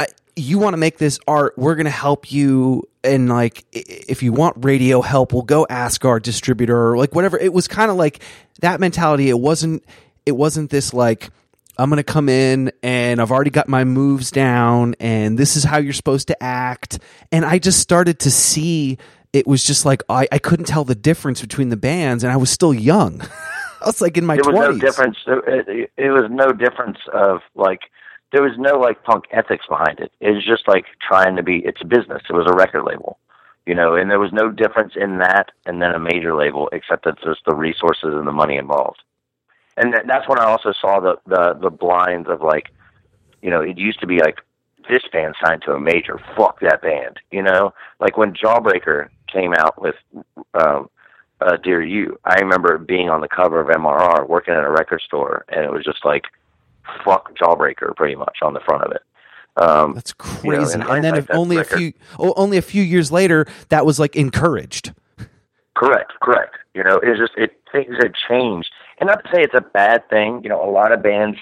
[0.00, 1.54] I, you want to make this art?
[1.56, 6.04] We're going to help you, and like, if you want radio help, we'll go ask
[6.04, 7.38] our distributor, or like whatever.
[7.38, 8.20] It was kind of like
[8.60, 9.28] that mentality.
[9.28, 9.84] It wasn't.
[10.26, 11.30] It wasn't this like
[11.80, 15.64] I'm going to come in and I've already got my moves down and this is
[15.64, 16.98] how you're supposed to act.
[17.32, 18.98] And I just started to see
[19.32, 22.36] it was just like I, I couldn't tell the difference between the bands and I
[22.36, 23.22] was still young.
[23.80, 24.72] I was like in my there was 20s.
[24.72, 25.16] no difference.
[25.26, 27.80] It, it, it was no difference of like
[28.32, 30.12] there was no like punk ethics behind it.
[30.20, 31.62] It was just like trying to be.
[31.64, 32.22] It's a business.
[32.28, 33.18] It was a record label,
[33.64, 37.06] you know, and there was no difference in that and then a major label except
[37.06, 39.02] that just the resources and the money involved.
[39.80, 42.70] And that, that's when I also saw the the the blinds of like,
[43.42, 44.38] you know, it used to be like
[44.88, 46.20] this band signed to a major.
[46.36, 47.72] Fuck that band, you know.
[47.98, 49.96] Like when Jawbreaker came out with.
[50.54, 50.88] Um,
[51.40, 52.18] uh, Dear You.
[52.24, 55.72] I remember being on the cover of MRR, working at a record store, and it
[55.72, 56.24] was just like,
[57.04, 59.02] fuck Jawbreaker, pretty much on the front of it.
[59.56, 60.14] Um, That's
[60.44, 60.80] you know, crazy.
[60.80, 63.98] and then if only record- a few oh, only a few years later that was
[63.98, 64.92] like encouraged.
[65.74, 66.56] Correct, correct.
[66.74, 70.08] You know, it's just it things had changed, and not to say it's a bad
[70.08, 70.40] thing.
[70.42, 71.38] You know, a lot of bands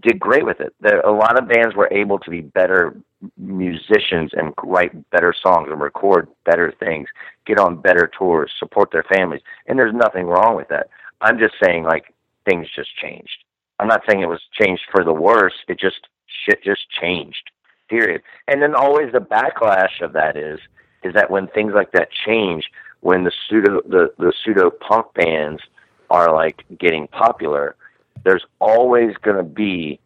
[0.00, 0.74] did great with it.
[0.80, 2.94] There, a lot of bands were able to be better
[3.36, 7.08] musicians and write better songs and record better things,
[7.46, 10.88] get on better tours, support their families, and there's nothing wrong with that.
[11.20, 12.12] I'm just saying, like
[12.48, 13.44] things just changed.
[13.78, 15.54] I'm not saying it was changed for the worse.
[15.68, 16.08] It just
[16.44, 17.50] shit just changed.
[17.88, 18.22] Period.
[18.48, 20.58] And then always the backlash of that is
[21.02, 25.62] is that when things like that change, when the pseudo the, the pseudo punk bands
[26.12, 27.74] are like getting popular,
[28.22, 29.98] there's always going to be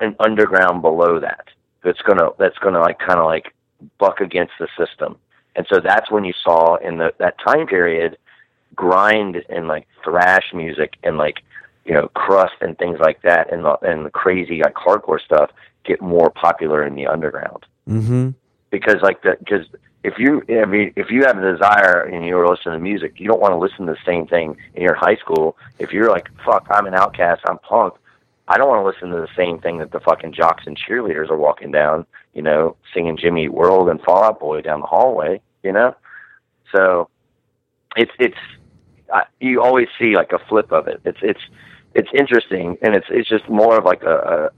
[0.00, 1.46] an underground below that
[1.82, 3.54] that's going to that's going to like kind of like
[3.98, 5.16] buck against the system.
[5.56, 8.18] And so that's when you saw in the that time period
[8.74, 11.42] grind and like thrash music and like
[11.84, 15.50] you know crust and things like that and the, and the crazy like hardcore stuff
[15.84, 17.64] get more popular in the underground.
[17.88, 18.30] Mm-hmm.
[18.70, 19.66] Because like the because
[20.04, 23.28] if you I mean if you have a desire and you're listening to music, you
[23.28, 25.56] don't want to listen to the same thing in your high school.
[25.78, 27.94] If you're like fuck, I'm an outcast, I'm punk.
[28.48, 31.28] I don't want to listen to the same thing that the fucking jocks and cheerleaders
[31.30, 35.42] are walking down, you know, singing Jimmy World and Fall Out Boy down the hallway,
[35.62, 35.94] you know.
[36.74, 37.10] So
[37.96, 38.38] it's it's
[39.12, 41.00] I, you always see like a flip of it.
[41.04, 41.40] It's it's
[41.94, 44.50] it's interesting and it's it's just more of like a, a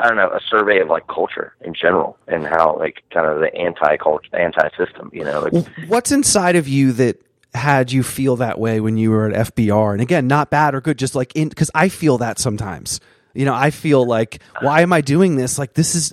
[0.00, 3.40] I don't know, a survey of like culture in general and how like kind of
[3.40, 5.44] the anti culture, anti system, you know.
[5.44, 7.20] It's, What's inside of you that
[7.54, 9.92] had you feel that way when you were at FBR?
[9.92, 13.00] And again, not bad or good, just like in because I feel that sometimes.
[13.34, 15.58] You know, I feel like why am I doing this?
[15.58, 16.12] Like this is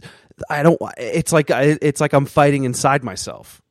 [0.50, 0.80] I don't.
[0.98, 3.62] It's like it's like I'm fighting inside myself.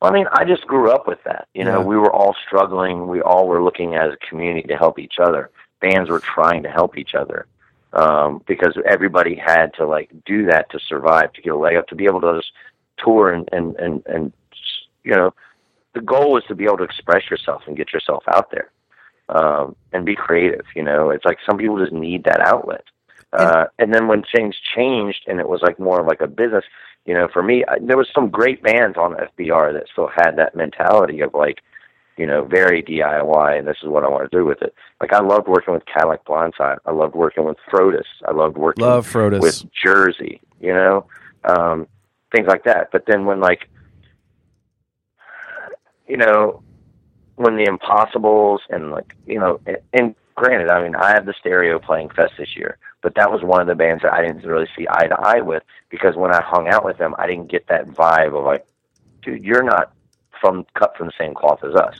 [0.00, 1.48] I mean, I just grew up with that.
[1.54, 1.86] You know, Yeah.
[1.86, 3.08] we were all struggling.
[3.08, 5.50] We all were looking as a community to help each other.
[5.80, 7.46] Bands were trying to help each other
[7.92, 11.86] um, because everybody had to like do that to survive, to get a leg up,
[11.88, 12.52] to be able to just
[12.98, 14.32] tour and and and and
[15.04, 15.32] you know,
[15.94, 18.70] the goal was to be able to express yourself and get yourself out there
[19.28, 20.66] um, and be creative.
[20.74, 22.84] You know, it's like some people just need that outlet.
[23.32, 26.64] Uh, and then when things changed and it was like more of like a business,
[27.04, 30.32] you know, for me, I, there was some great bands on FBR that still had
[30.36, 31.58] that mentality of like,
[32.18, 34.74] you know, very DIY, and this is what I want to do with it.
[35.00, 36.78] Like I loved working with Cadillac Blindside.
[36.84, 38.02] I loved working with Frodis.
[38.26, 39.40] I loved working Love Frodis.
[39.40, 41.06] with Jersey, you know,
[41.44, 41.86] um,
[42.34, 42.90] things like that.
[42.90, 43.70] But then when like,
[46.08, 46.62] you know,
[47.36, 51.34] when the Impossibles and like, you know, and, and granted, I mean, I have the
[51.38, 54.44] stereo playing Fest this year, but that was one of the bands that I didn't
[54.44, 57.48] really see eye to eye with because when I hung out with them, I didn't
[57.48, 58.66] get that vibe of like,
[59.22, 59.92] dude, you're not
[60.40, 61.96] from cut from the same cloth as us,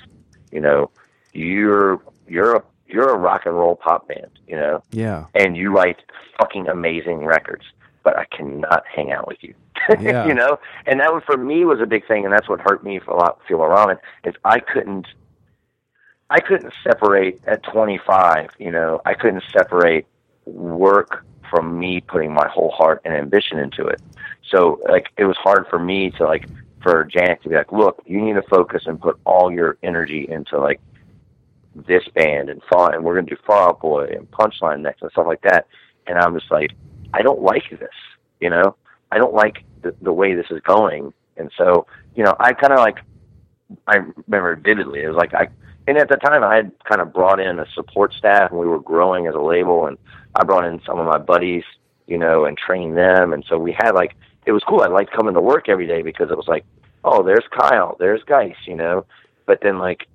[0.53, 0.90] you know,
[1.33, 5.27] you're you're a you're a rock and roll pop band, you know, Yeah.
[5.35, 5.98] and you write
[6.38, 7.64] fucking amazing records,
[8.03, 9.55] but I cannot hang out with you.
[10.01, 10.27] Yeah.
[10.27, 10.59] you know?
[10.87, 13.12] And that one for me was a big thing and that's what hurt me for
[13.12, 15.07] a lot feel ramen is I couldn't
[16.31, 20.07] I couldn't separate at twenty five, you know, I couldn't separate
[20.44, 24.01] work from me putting my whole heart and ambition into it.
[24.51, 26.46] So like it was hard for me to like
[26.82, 30.26] for Janet to be like, Look, you need to focus and put all your energy
[30.28, 30.80] into like
[31.74, 35.10] this band and fall and we're gonna do Fall Out Boy and Punchline next and
[35.12, 35.66] stuff like that.
[36.06, 36.72] And I'm just like,
[37.12, 37.88] I don't like this,
[38.40, 38.76] you know?
[39.10, 41.12] I don't like the, the way this is going.
[41.36, 42.98] And so, you know, I kind of like,
[43.86, 45.48] I remember vividly, it was like, I,
[45.86, 48.66] and at the time I had kind of brought in a support staff and we
[48.66, 49.96] were growing as a label and
[50.34, 51.64] I brought in some of my buddies,
[52.06, 53.32] you know, and trained them.
[53.32, 54.14] And so we had like,
[54.48, 54.80] it was cool.
[54.80, 56.64] I liked coming to work every day because it was like,
[57.04, 59.04] oh, there's Kyle, there's Geis, you know?
[59.44, 60.08] But then like,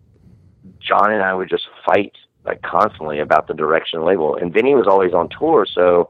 [0.80, 4.36] John and I would just fight like constantly about the direction label.
[4.36, 6.10] And Vinny was always on tour, so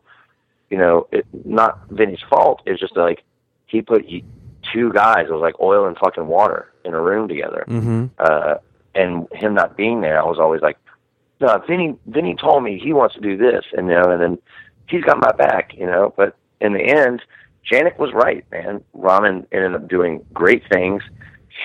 [0.70, 2.62] you know, it not Vinny's fault.
[2.66, 3.24] It was just like
[3.66, 4.24] he put he,
[4.72, 5.26] two guys.
[5.28, 7.66] It was like oil and fucking water in a room together.
[7.68, 8.06] Mm-hmm.
[8.18, 8.56] Uh,
[8.96, 10.78] and him not being there, I was always like,
[11.42, 11.98] no, Vinny.
[12.08, 14.40] Vinny told me he wants to do this, and you know, and then
[14.88, 16.14] he's got my back, you know.
[16.16, 17.22] But in the end,
[17.70, 18.84] Janick was right, man.
[18.96, 21.02] Ramen ended up doing great things,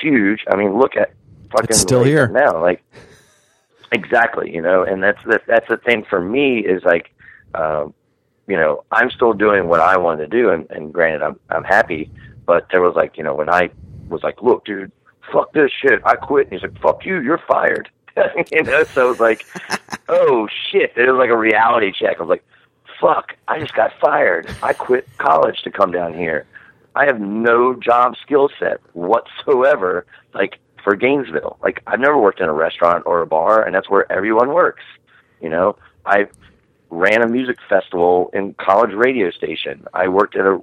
[0.01, 0.45] huge.
[0.49, 1.13] I mean, look at
[1.51, 2.29] fucking It's still here.
[2.29, 2.83] now, like
[3.93, 4.83] exactly, you know.
[4.83, 7.11] And that's the that's the thing for me is like,
[7.55, 7.95] um,
[8.47, 11.65] you know, I'm still doing what I wanted to do, and, and granted, I'm I'm
[11.65, 12.11] happy.
[12.47, 13.71] But there was like, you know, when I
[14.09, 14.91] was like, look, dude,
[15.33, 16.47] fuck this shit, I quit.
[16.47, 17.91] And he's like, fuck you, you're fired.
[18.53, 19.45] you know, so it was like,
[20.09, 22.17] oh shit, it was like a reality check.
[22.19, 22.45] I was like,
[23.01, 24.49] fuck, I just got fired.
[24.63, 26.47] I quit college to come down here.
[26.95, 31.59] I have no job skill set whatsoever, like for Gainesville.
[31.63, 34.83] Like I've never worked in a restaurant or a bar, and that's where everyone works.
[35.41, 36.27] You know, I
[36.91, 39.87] ran a music festival in college radio station.
[39.95, 40.59] I worked at a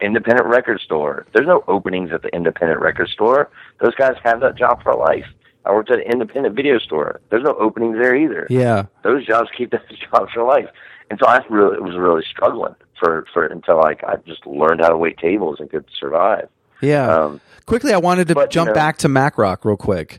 [0.00, 1.26] independent record store.
[1.32, 3.50] There's no openings at the independent record store.
[3.80, 5.26] Those guys have that job for life.
[5.64, 7.20] I worked at an independent video store.
[7.30, 8.84] There's no openings there either Yeah.
[9.02, 10.68] those jobs keep those jobs for life.
[11.14, 14.88] And so I really was really struggling for for until like I just learned how
[14.88, 16.48] to wait tables and could survive.
[16.80, 17.06] Yeah.
[17.06, 20.18] Um, Quickly, I wanted to but, you jump know- back to MacRock real quick.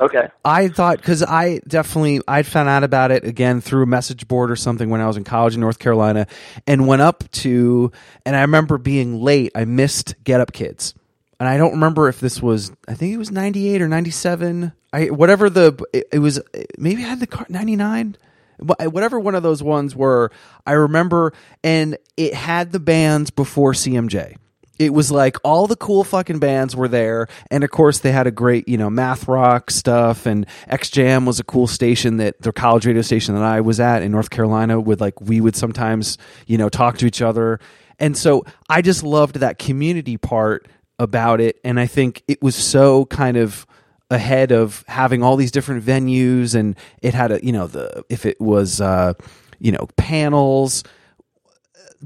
[0.00, 0.26] Okay.
[0.44, 4.50] I thought because I definitely I'd found out about it again through a message board
[4.50, 6.26] or something when I was in college in North Carolina,
[6.66, 7.92] and went up to
[8.26, 9.52] and I remember being late.
[9.54, 10.92] I missed Get Up Kids,
[11.38, 14.10] and I don't remember if this was I think it was ninety eight or ninety
[14.10, 14.72] seven.
[14.92, 16.40] I whatever the it, it was
[16.78, 18.16] maybe I had the car ninety nine.
[18.58, 20.30] Whatever one of those ones were,
[20.66, 21.32] I remember,
[21.64, 24.36] and it had the bands before CMJ
[24.82, 28.26] it was like all the cool fucking bands were there and of course they had
[28.26, 32.52] a great you know math rock stuff and XJM was a cool station that the
[32.52, 36.18] college radio station that i was at in north carolina would like we would sometimes
[36.46, 37.60] you know talk to each other.
[37.98, 40.66] And so i just loved that community part
[40.98, 43.66] about it and i think it was so kind of
[44.12, 48.26] ahead of having all these different venues and it had a you know the if
[48.26, 49.14] it was uh
[49.58, 50.84] you know panels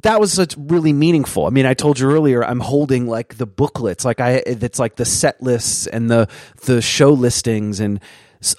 [0.02, 1.46] that was such really meaningful.
[1.46, 4.96] I mean, I told you earlier, I'm holding like the booklets, like I, it's like
[4.96, 6.28] the set lists and the
[6.66, 8.00] the show listings and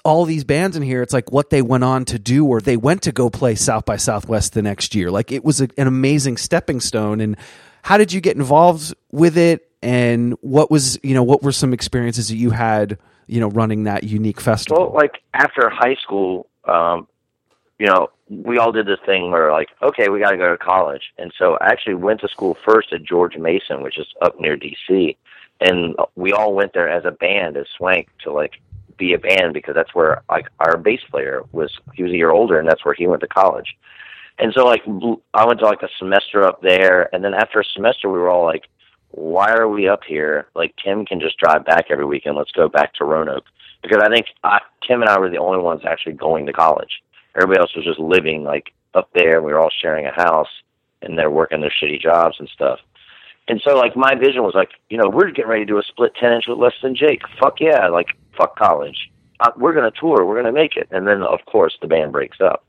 [0.04, 1.02] all these bands in here.
[1.02, 3.84] It's like what they went on to do, or they went to go play South
[3.84, 5.10] by Southwest the next year.
[5.10, 7.20] Like it was a, an amazing stepping stone.
[7.20, 7.36] And
[7.82, 9.70] how did you get involved with it?
[9.80, 13.84] And what was you know what were some experiences that you had you know running
[13.84, 14.90] that unique festival?
[14.90, 17.06] Well, like after high school, um,
[17.78, 20.58] you know, we all did this thing where like, okay, we got to go to
[20.58, 24.40] college, and so I actually went to school first at George Mason, which is up
[24.40, 25.16] near D.C.,
[25.60, 28.60] and we all went there as a band, as Swank, to like
[28.96, 31.70] be a band because that's where like our bass player was.
[31.94, 33.76] He was a year older, and that's where he went to college.
[34.38, 34.82] And so like
[35.34, 38.28] I went to like a semester up there, and then after a semester, we were
[38.28, 38.68] all like,
[39.10, 40.48] why are we up here?
[40.54, 42.36] Like Tim can just drive back every weekend.
[42.36, 43.44] Let's go back to Roanoke
[43.82, 47.02] because I think I, Tim and I were the only ones actually going to college
[47.38, 50.48] everybody else was just living like up there we were all sharing a house
[51.02, 52.80] and they're working their shitty jobs and stuff.
[53.46, 55.82] And so like my vision was like, you know, we're getting ready to do a
[55.82, 57.22] split ten inch with less than Jake.
[57.40, 59.10] Fuck yeah, like fuck college.
[59.40, 60.26] Uh, we're gonna tour.
[60.26, 60.88] We're gonna make it.
[60.90, 62.64] And then of course the band breaks up.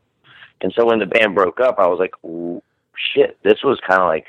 [0.62, 2.14] And so when the band broke up, I was like,
[3.14, 3.38] shit.
[3.44, 4.28] This was kind of like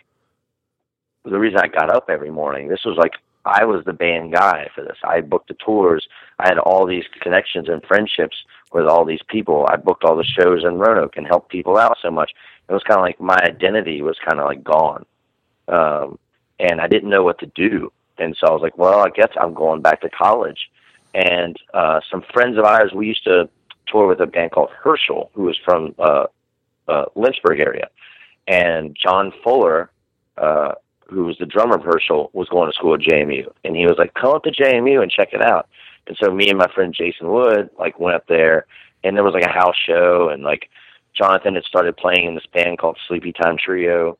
[1.25, 2.69] the reason I got up every morning.
[2.69, 3.13] This was like
[3.45, 4.99] I was the band guy for this.
[5.03, 6.07] I booked the tours.
[6.39, 8.37] I had all these connections and friendships
[8.73, 9.67] with all these people.
[9.69, 12.33] I booked all the shows in Roanoke and helped people out so much.
[12.69, 15.07] It was kind of like my identity was kind of like gone.
[15.69, 16.19] Um,
[16.59, 17.93] and I didn't know what to do.
[18.19, 20.71] And so I was like, well, I guess I'm going back to college.
[21.15, 23.49] And uh, some friends of ours, we used to
[23.87, 26.27] tour with a band called Herschel, who was from uh,
[26.87, 27.89] uh, Lynchburg area.
[28.47, 29.91] And John Fuller,
[30.37, 30.73] uh,
[31.11, 33.51] who was the drummer of Herschel, was going to school at JMU.
[33.65, 35.69] And he was like, come up to JMU and check it out.
[36.07, 38.67] And so me and my friend Jason Wood like went up there,
[39.05, 40.69] and there was like a house show, and like
[41.15, 44.19] Jonathan had started playing in this band called Sleepy Time Trio.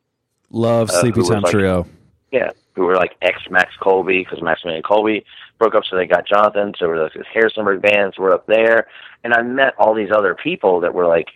[0.51, 1.87] Love uh, Sleepy Time like, Trio.
[2.31, 5.25] Yeah, who were like ex Max Colby because Maximilian Colby
[5.57, 6.73] broke up, so they got Jonathan.
[6.77, 8.87] So there was this Harrisonburg bands were up there,
[9.23, 11.27] and I met all these other people that were like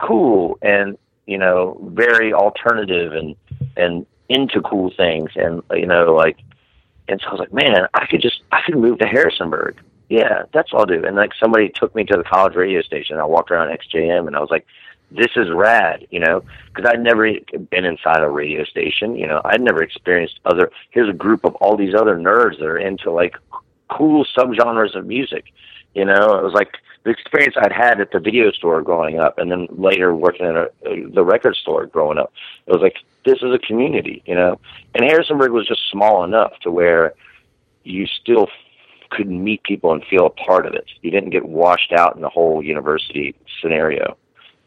[0.00, 3.36] cool and you know very alternative and
[3.76, 6.38] and into cool things, and you know like,
[7.08, 10.44] and so I was like, man, I could just I could move to Harrisonburg yeah,
[10.52, 11.04] that's what I'll do.
[11.04, 13.18] And like somebody took me to the college radio station.
[13.18, 14.66] I walked around XJM and I was like,
[15.10, 17.30] this is rad, you know, because I'd never
[17.70, 19.16] been inside a radio station.
[19.16, 20.70] You know, I'd never experienced other.
[20.90, 23.36] Here's a group of all these other nerds that are into like
[23.90, 25.52] cool subgenres of music.
[25.94, 29.38] You know, it was like the experience I'd had at the video store growing up,
[29.38, 30.70] and then later working at a,
[31.12, 32.32] the record store growing up.
[32.66, 34.60] It was like this is a community, you know.
[34.94, 37.14] And Harrisonburg was just small enough to where
[37.84, 38.48] you still
[39.10, 40.84] could meet people and feel a part of it.
[41.02, 44.16] You didn't get washed out in the whole university scenario.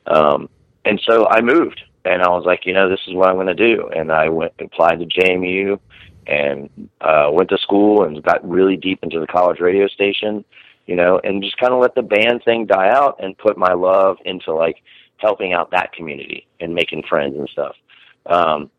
[0.07, 0.49] Um,
[0.83, 3.47] and so I moved and I was like, you know, this is what I'm going
[3.47, 3.87] to do.
[3.95, 5.79] And I went applied to JMU
[6.27, 10.43] and uh, went to school and got really deep into the college radio station,
[10.91, 13.71] you know, and just kind of let the band thing die out and put my
[13.71, 14.83] love into like
[15.15, 17.77] helping out that community and making friends and stuff.
[18.25, 18.69] Um,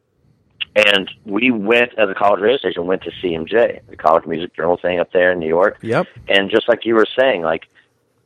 [0.76, 4.76] and we went as a college radio station, went to CMJ, the College Music Journal
[4.76, 5.78] thing up there in New York.
[5.80, 6.06] Yep.
[6.28, 7.68] And just like you were saying, like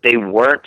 [0.03, 0.67] they weren't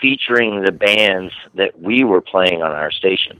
[0.00, 3.38] featuring the bands that we were playing on our station.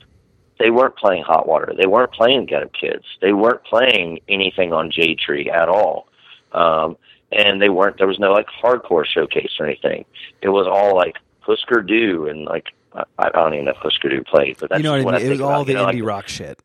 [0.60, 1.74] They weren't playing Hot Water.
[1.76, 3.06] They weren't playing Get Up Kids.
[3.20, 6.06] They weren't playing anything on Jade Tree at all.
[6.52, 6.96] Um,
[7.32, 7.98] and they weren't.
[7.98, 10.04] There was no like hardcore showcase or anything.
[10.40, 14.08] It was all like Husker Du and like I, I don't even know if Husker
[14.08, 15.26] Du played, but that's you know what, what I mean.
[15.26, 16.58] I it was all about, the you know, indie like, rock shit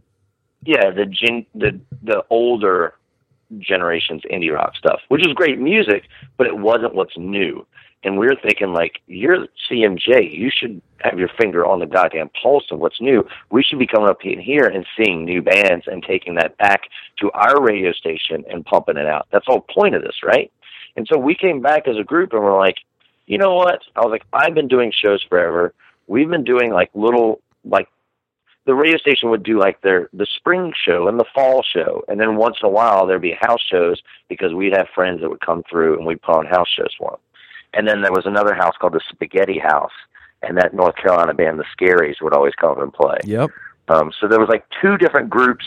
[0.67, 2.93] yeah, the gen, the the older
[3.57, 6.03] generation's indie rock stuff, which is great music,
[6.37, 7.65] but it wasn't what's new.
[8.03, 12.29] And we are thinking like, you're CMJ, you should have your finger on the goddamn
[12.41, 13.25] pulse of what's new.
[13.49, 16.81] We should be coming up in here and seeing new bands and taking that back
[17.19, 19.27] to our radio station and pumping it out.
[19.31, 20.51] That's the whole point of this, right?
[20.97, 22.77] And so we came back as a group and we're like,
[23.27, 23.81] you know what?
[23.95, 25.73] I was like, I've been doing shows forever.
[26.07, 27.87] We've been doing like little like
[28.65, 32.19] the radio station would do like their the spring show and the fall show, and
[32.19, 35.41] then once in a while there'd be house shows because we'd have friends that would
[35.41, 37.19] come through and we'd put on house shows for them.
[37.73, 39.91] And then there was another house called the Spaghetti House,
[40.41, 43.17] and that North Carolina band, the Scaries, would always come and play.
[43.23, 43.51] Yep.
[43.89, 45.65] Um, so there was like two different groups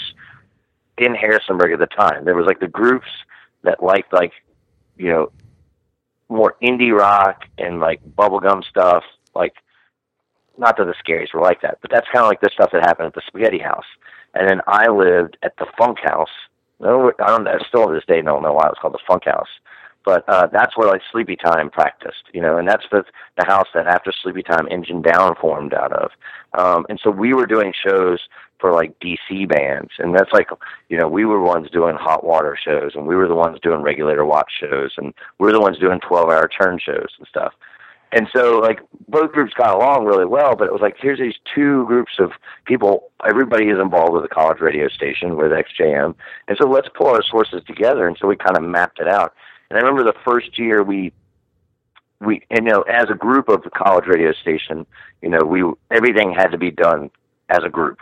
[0.98, 2.24] in Harrisonburg at the time.
[2.24, 3.08] There was like the groups
[3.62, 4.32] that liked like,
[5.00, 5.32] you know,
[6.28, 9.02] more indie rock and like bubblegum stuff.
[9.34, 9.54] Like,
[10.58, 12.84] not that the Scaries were like that, but that's kind of like the stuff that
[12.84, 13.86] happened at the Spaghetti House.
[14.34, 16.28] And then I lived at the Funk House.
[16.78, 17.48] No, I don't.
[17.48, 19.48] I still to this day don't know why it was called the Funk House,
[20.04, 23.04] but uh, that's where like Sleepy Time practiced, you know, and that's the
[23.38, 26.10] the house that after Sleepy Time Engine Down formed out of.
[26.58, 28.20] Um, and so we were doing shows
[28.58, 30.48] for like DC bands, and that's like,
[30.88, 33.82] you know, we were ones doing hot water shows, and we were the ones doing
[33.82, 37.54] Regulator Watts shows, and we were the ones doing twelve hour turn shows and stuff.
[38.12, 41.36] And so, like, both groups got along really well, but it was like, here's these
[41.54, 42.32] two groups of
[42.64, 43.10] people.
[43.24, 46.16] Everybody is involved with a college radio station with XJM.
[46.48, 48.08] And so let's pull our sources together.
[48.08, 49.34] And so we kind of mapped it out.
[49.70, 51.12] And I remember the first year we,
[52.20, 54.84] we, and, you know, as a group of the college radio station,
[55.22, 57.10] you know, we, everything had to be done
[57.48, 58.00] as a group.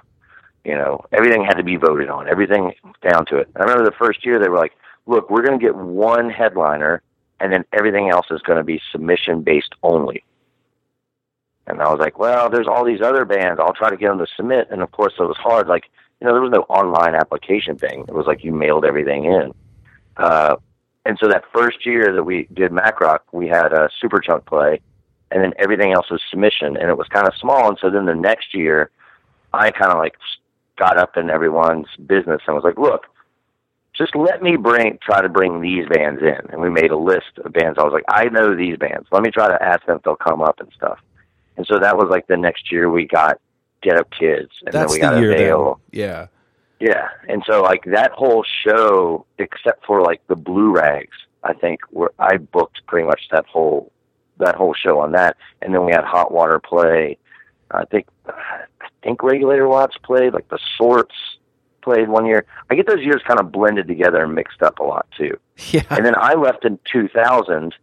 [0.64, 3.48] You know, everything had to be voted on, everything down to it.
[3.54, 4.72] I remember the first year they were like,
[5.06, 7.02] look, we're going to get one headliner
[7.40, 10.24] and then everything else is going to be submission based only.
[11.66, 13.60] And I was like, well, there's all these other bands.
[13.60, 14.68] I'll try to get them to submit.
[14.70, 15.68] And of course, it was hard.
[15.68, 15.84] Like,
[16.20, 18.06] you know, there was no online application thing.
[18.08, 19.54] It was like you mailed everything in.
[20.16, 20.56] Uh,
[21.08, 24.80] and so that first year that we did Mac Rock, we had a Superchunk play,
[25.30, 27.68] and then everything else was submission, and it was kind of small.
[27.68, 28.90] And so then the next year,
[29.54, 30.16] I kind of like
[30.76, 33.06] got up in everyone's business and was like, look,
[33.94, 37.38] just let me bring try to bring these bands in and we made a list
[37.44, 39.96] of bands i was like i know these bands let me try to ask them
[39.96, 41.00] if they'll come up and stuff
[41.56, 43.40] and so that was like the next year we got
[43.82, 45.32] get up kids and That's then we got the year.
[45.32, 45.80] Avail.
[45.90, 46.26] Yeah.
[46.80, 51.80] Yeah and so like that whole show except for like the blue rags i think
[51.90, 53.92] where i booked pretty much that whole
[54.38, 57.16] that whole show on that and then we had hot water play
[57.70, 58.64] i think i
[59.02, 61.14] think regulator watts played like the sorts
[61.88, 62.44] played one year.
[62.70, 65.38] I get those years kind of blended together and mixed up a lot too.
[65.72, 65.82] Yeah.
[65.90, 67.74] And then I left in 2000,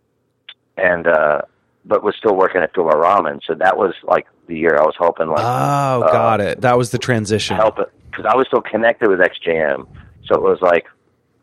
[0.77, 1.41] and uh,
[1.83, 3.41] but was still working at Goba Ramen.
[3.45, 6.61] So that was like the year I was helping like Oh, uh, got it.
[6.61, 7.57] That was the transition.
[7.57, 9.87] help it because I was still connected with XJM.
[10.25, 10.87] So it was like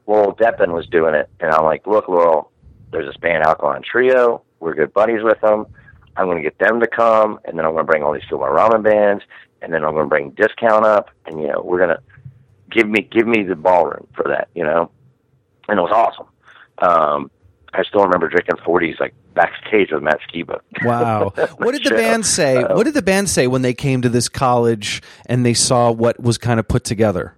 [0.06, 2.50] Laurel Deppen was doing it, and I'm like, look, Laurel,
[2.90, 4.42] there's this band Alkaline Trio.
[4.60, 5.66] We're good buddies with them.
[6.16, 8.22] I'm going to get them to come, and then I'm going to bring all these
[8.30, 9.24] Goba Ramen bands,
[9.60, 12.02] and then I'm going to bring Discount up, and you know we're going to
[12.70, 14.90] give me give me the ballroom for that, you know,
[15.68, 16.26] and it was awesome.
[16.78, 17.30] Um,
[17.74, 20.60] I still remember drinking forties like backstage with Matt Skiba.
[20.84, 21.32] Wow.
[21.58, 22.56] What did the band say?
[22.56, 25.90] Uh, What did the band say when they came to this college and they saw
[25.90, 27.36] what was kind of put together?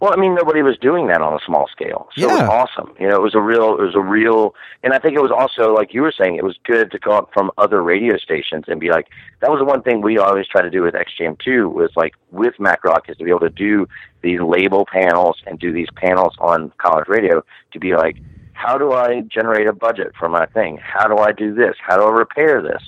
[0.00, 2.94] Well, I mean, nobody was doing that on a small scale, so it was awesome.
[2.98, 5.30] You know, it was a real, it was a real, and I think it was
[5.30, 8.64] also like you were saying, it was good to go up from other radio stations
[8.66, 9.08] and be like,
[9.40, 12.14] that was the one thing we always try to do with XJM two was like
[12.30, 13.86] with Mac Rock is to be able to do
[14.22, 18.16] these label panels and do these panels on college radio to be like,
[18.60, 20.78] how do I generate a budget for my thing?
[20.82, 21.76] How do I do this?
[21.80, 22.82] How do I repair this?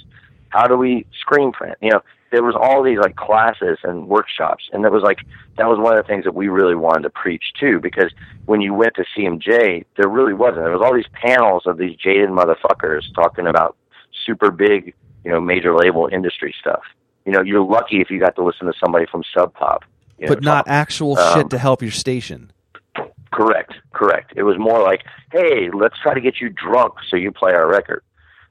[0.51, 1.79] How do we screen print?
[1.81, 5.21] You know, there was all these like classes and workshops, and that was like
[5.57, 7.81] that was one of the things that we really wanted to preach too.
[7.81, 8.13] Because
[8.45, 10.65] when you went to CMJ, there really wasn't.
[10.65, 13.75] There was all these panels of these jaded motherfuckers talking about
[14.27, 14.95] super big,
[15.25, 16.83] you know, major label industry stuff.
[17.25, 19.85] You know, you're lucky if you got to listen to somebody from Sub Pop,
[20.19, 22.53] you know, But not talk- actual um, shit to help your station.
[23.33, 24.35] Correct, correct.
[24.37, 25.03] It was more like,
[25.33, 28.03] hey, let's try to get you drunk so you play our record.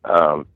[0.04, 0.48] Um,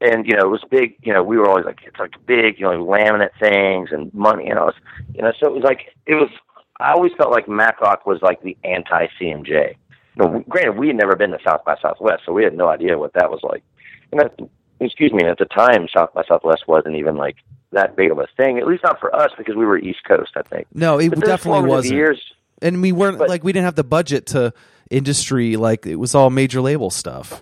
[0.00, 0.96] and you know, it was big.
[1.02, 4.12] You know, we were always like, it's like big, you know, like laminate things and
[4.12, 4.48] money.
[4.48, 4.78] You know, it's,
[5.14, 6.30] you know, so it was like it was.
[6.80, 9.76] I always felt like MacRock was like the anti CMJ.
[10.16, 12.68] You know, granted, we had never been to South by Southwest, so we had no
[12.68, 13.62] idea what that was like.
[14.10, 14.38] And that,
[14.80, 17.36] excuse me, at the time, South by Southwest wasn't even like
[17.72, 18.58] that big of a thing.
[18.58, 20.66] At least not for us because we were East Coast, I think.
[20.74, 21.94] No, it But definitely wasn't.
[21.94, 22.20] Years,
[22.64, 24.52] and we weren't but- like we didn't have the budget to
[24.90, 27.40] industry like it was all major label stuff.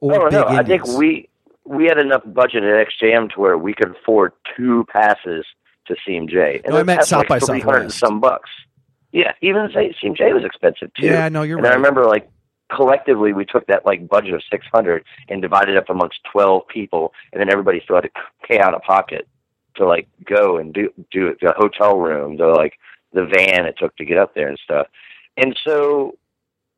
[0.00, 1.28] Or Oh big no, I think we
[1.64, 5.46] we had enough budget at XJM to where we could afford two passes
[5.86, 6.62] to CMJ.
[6.64, 7.98] And No, I meant South by like 300 and Southwest.
[7.98, 8.50] some bucks.
[9.12, 11.06] Yeah, even say CMJ was expensive too.
[11.06, 12.28] Yeah, no, you're and I remember like
[12.74, 17.12] collectively we took that like budget of 600 and divided it up amongst 12 people,
[17.32, 18.10] and then everybody still had to
[18.46, 19.26] pay out of pocket
[19.76, 22.74] to like go and do do it, the hotel rooms or like
[23.14, 24.86] the van it took to get up there and stuff.
[25.36, 26.16] And so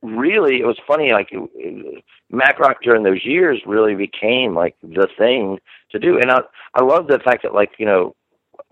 [0.02, 1.12] really, it was funny.
[1.12, 5.58] Like it, it, Mac Rock during those years really became like the thing
[5.90, 6.40] to do, and I
[6.74, 8.14] I love the fact that like you know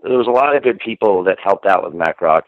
[0.03, 2.45] there was a lot of good people that helped out with Mac Rock,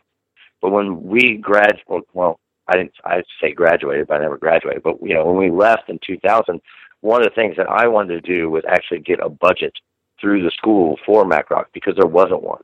[0.61, 1.79] but when we grad
[2.13, 4.83] well, I didn't I say graduated, but I never graduated.
[4.83, 6.61] But you know when we left in 2000,
[7.01, 9.73] one of the things that I wanted to do was actually get a budget
[10.19, 12.61] through the school for Mac Rock because there wasn't one.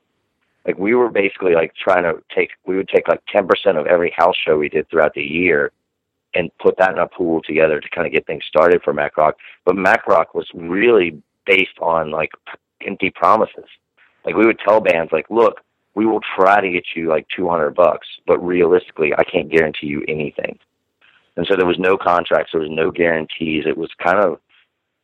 [0.65, 3.47] Like we were basically like trying to take we would take like 10%
[3.79, 5.71] of every house show we did throughout the year
[6.35, 9.17] and put that in a pool together to kind of get things started for Mac
[9.17, 9.35] Rock.
[9.65, 12.31] But Mac Rock was really based on like
[12.85, 13.65] empty promises.
[14.25, 15.61] Like we would tell bands like, look,
[15.95, 20.03] we will try to get you like 200 bucks, but realistically, I can't guarantee you
[20.07, 20.57] anything.
[21.35, 23.65] And so there was no contracts, there was no guarantees.
[23.67, 24.39] It was kind of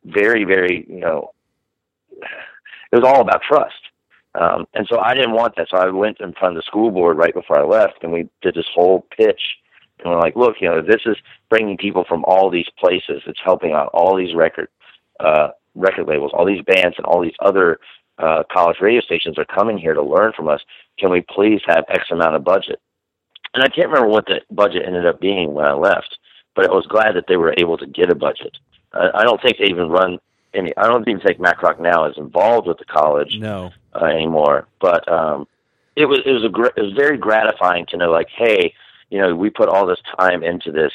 [0.04, 1.32] very, very, you know,
[2.12, 3.89] it was all about trust.
[4.34, 5.68] Um, and so I didn't want that.
[5.70, 8.28] So I went in front of the school board right before I left, and we
[8.42, 9.40] did this whole pitch.
[9.98, 11.16] And we're like, look, you know, this is
[11.48, 13.22] bringing people from all these places.
[13.26, 14.68] It's helping out all these record
[15.18, 17.78] uh, record labels, all these bands, and all these other
[18.18, 20.60] uh, college radio stations are coming here to learn from us.
[20.98, 22.80] Can we please have X amount of budget?
[23.54, 26.18] And I can't remember what the budget ended up being when I left,
[26.54, 28.56] but I was glad that they were able to get a budget.
[28.92, 30.18] I, I don't think they even run
[30.54, 30.76] any.
[30.76, 33.70] I don't even think Mac Rock now is involved with the college No.
[33.94, 34.66] uh, anymore.
[34.80, 35.46] But um,
[35.96, 38.74] it was it was a gr- it was very gratifying to know like, hey,
[39.10, 40.92] you know, we put all this time into this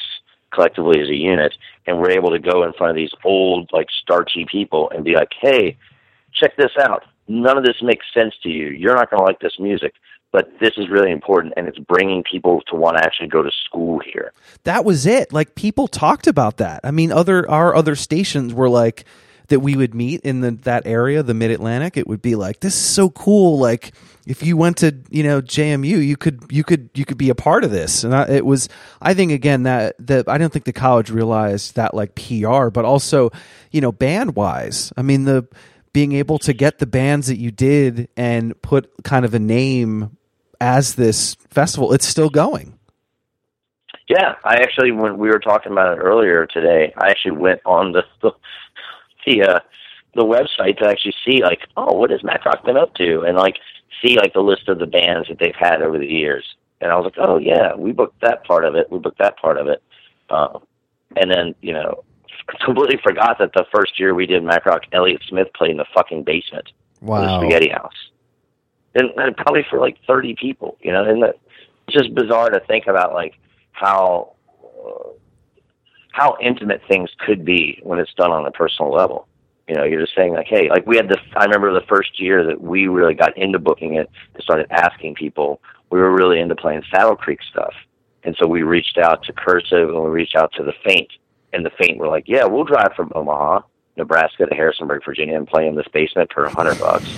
[0.52, 1.54] collectively as a unit,
[1.86, 5.14] and we're able to go in front of these old like starchy people and be
[5.14, 5.76] like, hey,
[6.32, 7.04] check this out.
[7.28, 8.68] None of this makes sense to you.
[8.68, 9.94] You're not going to like this music,
[10.32, 13.50] but this is really important, and it's bringing people to want to actually go to
[13.64, 14.32] school here.
[14.64, 15.32] that was it.
[15.32, 16.80] Like people talked about that.
[16.84, 19.04] I mean, other our other stations were like
[19.48, 21.96] that we would meet in the that area, the Mid Atlantic.
[21.96, 23.58] It would be like this is so cool.
[23.58, 23.92] Like
[24.26, 27.34] if you went to you know JMU, you could you could you could be a
[27.34, 28.04] part of this.
[28.04, 28.68] And I, it was
[29.00, 32.84] I think again that that I don't think the college realized that like PR, but
[32.84, 33.30] also
[33.70, 34.92] you know band wise.
[34.96, 35.46] I mean the
[35.92, 40.16] being able to get the bands that you did and put kind of a name
[40.60, 42.78] as this festival, it's still going.
[44.08, 47.92] Yeah, I actually when we were talking about it earlier today, I actually went on
[47.92, 48.02] the
[49.26, 49.60] the uh,
[50.14, 53.36] the website to actually see like, oh, what has Mac Rock been up to, and
[53.36, 53.56] like
[54.02, 56.44] see like the list of the bands that they've had over the years.
[56.80, 59.38] And I was like, oh yeah, we booked that part of it, we booked that
[59.38, 59.82] part of it,
[60.30, 60.62] um,
[61.16, 62.04] and then you know
[62.64, 65.86] completely forgot that the first year we did Mac Rock, Elliott Smith played in the
[65.94, 66.68] fucking basement
[67.00, 68.10] of the Spaghetti House,
[68.94, 71.38] and, and probably for like thirty people, you know, and that,
[71.88, 73.34] it's just bizarre to think about like
[73.72, 75.08] how uh,
[76.16, 79.28] how intimate things could be when it's done on a personal level.
[79.68, 81.18] You know, you're just saying like, hey, like we had this.
[81.36, 85.16] I remember the first year that we really got into booking it and started asking
[85.16, 85.60] people.
[85.90, 87.74] We were really into playing Saddle Creek stuff,
[88.24, 91.12] and so we reached out to Cursive and we reached out to the Faint,
[91.52, 93.60] and the Faint were like, yeah, we'll drive from Omaha,
[93.98, 97.10] Nebraska to Harrisonburg, Virginia, and play in this basement for a hundred bucks.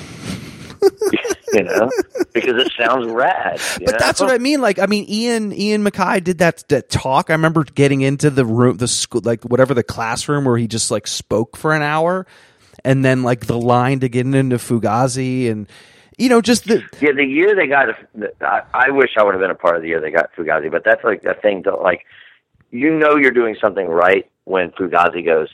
[1.52, 1.90] you know,
[2.32, 3.60] because it sounds rad.
[3.84, 3.96] But know?
[3.98, 4.60] that's what I mean.
[4.60, 7.30] Like, I mean, Ian Ian MacKaye did that that talk.
[7.30, 10.90] I remember getting into the room, the school, like whatever the classroom where he just
[10.90, 12.26] like spoke for an hour,
[12.84, 15.66] and then like the line to get into Fugazi, and
[16.18, 17.88] you know, just the Yeah, the year they got,
[18.40, 20.70] I, I wish I would have been a part of the year they got Fugazi,
[20.70, 22.04] but that's like a thing to like,
[22.70, 25.48] you know, you're doing something right when Fugazi goes,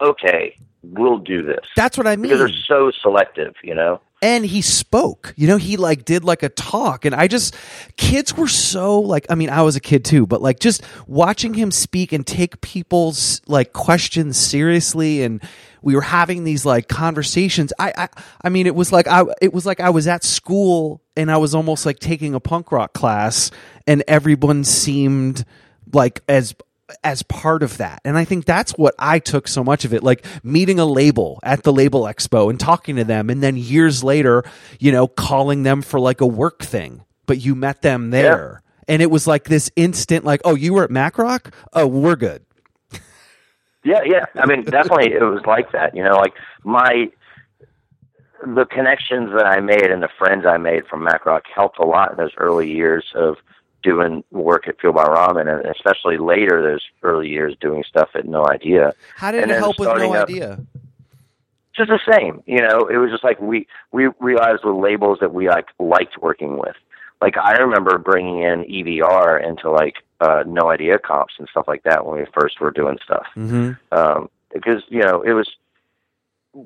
[0.00, 1.64] okay, we'll do this.
[1.76, 4.00] that's what I because they're so selective, you know.
[4.26, 5.32] And he spoke.
[5.36, 7.04] You know he like did like a talk.
[7.04, 7.54] And i just
[7.96, 11.54] kids were so like i mean i was a kid too but like just watching
[11.54, 15.40] him speak and take people's like questions seriously and
[15.82, 17.72] we were having these like conversations.
[17.78, 18.08] I i,
[18.42, 21.36] I mean it was like i it was like i was at school and i
[21.36, 23.52] was almost like taking a punk rock class
[23.86, 25.44] and everyone seemed
[25.92, 26.54] like as
[27.02, 28.00] as part of that.
[28.04, 31.40] And I think that's what I took so much of it, like meeting a label
[31.42, 33.30] at the label expo and talking to them.
[33.30, 34.44] And then years later,
[34.78, 38.62] you know, calling them for like a work thing, but you met them there.
[38.88, 41.52] And it was like this instant, like, oh, you were at Macrock?
[41.72, 42.44] Oh, we're good.
[43.82, 44.24] Yeah, yeah.
[44.34, 45.94] I mean, definitely it was like that.
[45.94, 46.34] You know, like
[46.64, 47.10] my
[48.44, 51.84] the connections that I made and the friends I made from Mac Rock helped a
[51.84, 53.36] lot in those early years of
[53.86, 58.26] doing work at Fueled by Ramen, and especially later those early years doing stuff at
[58.26, 58.92] No Idea.
[59.16, 60.58] How did And it help with no up- idea?
[61.76, 62.42] just the same.
[62.46, 66.18] You know, it was just like we we realized with labels that we like liked
[66.20, 66.76] working with.
[67.20, 71.82] Like I remember bringing in EVR into like uh, no idea comps and stuff like
[71.84, 73.26] that when we first were doing stuff.
[73.36, 73.72] Mm-hmm.
[73.96, 75.48] Um, because you know it was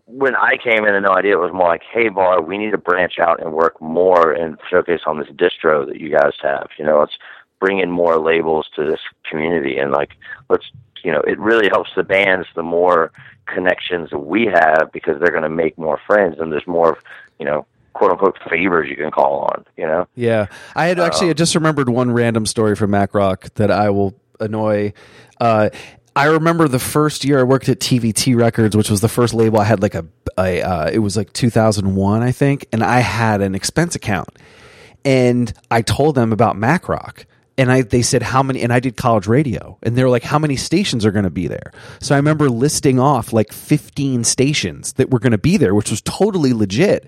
[0.07, 2.70] when I came in and no idea it was more like, hey, Var, we need
[2.70, 6.68] to branch out and work more and showcase on this distro that you guys have.
[6.78, 7.16] You know, let's
[7.59, 10.12] bring in more labels to this community and like
[10.49, 10.64] let's
[11.05, 13.12] you know it really helps the bands the more
[13.47, 16.99] connections we have because they're going to make more friends and there's more
[17.38, 21.30] you know quote unquote favors you can call on you know Yeah, I had actually
[21.30, 24.93] I just remembered one random story from Mac Rock that I will annoy.
[25.38, 25.70] Uh,
[26.16, 29.61] I remember the first year I worked at TVT Records, which was the first label
[29.61, 30.06] I had like a,
[30.36, 34.28] a uh, it was like 2001, I think, and I had an expense account,
[35.04, 37.26] and I told them about Mac Rock.
[37.58, 40.22] And I, they said how many, and I did college radio, and they were like,
[40.22, 41.72] how many stations are going to be there?
[42.00, 45.90] So I remember listing off like 15 stations that were going to be there, which
[45.90, 47.06] was totally legit.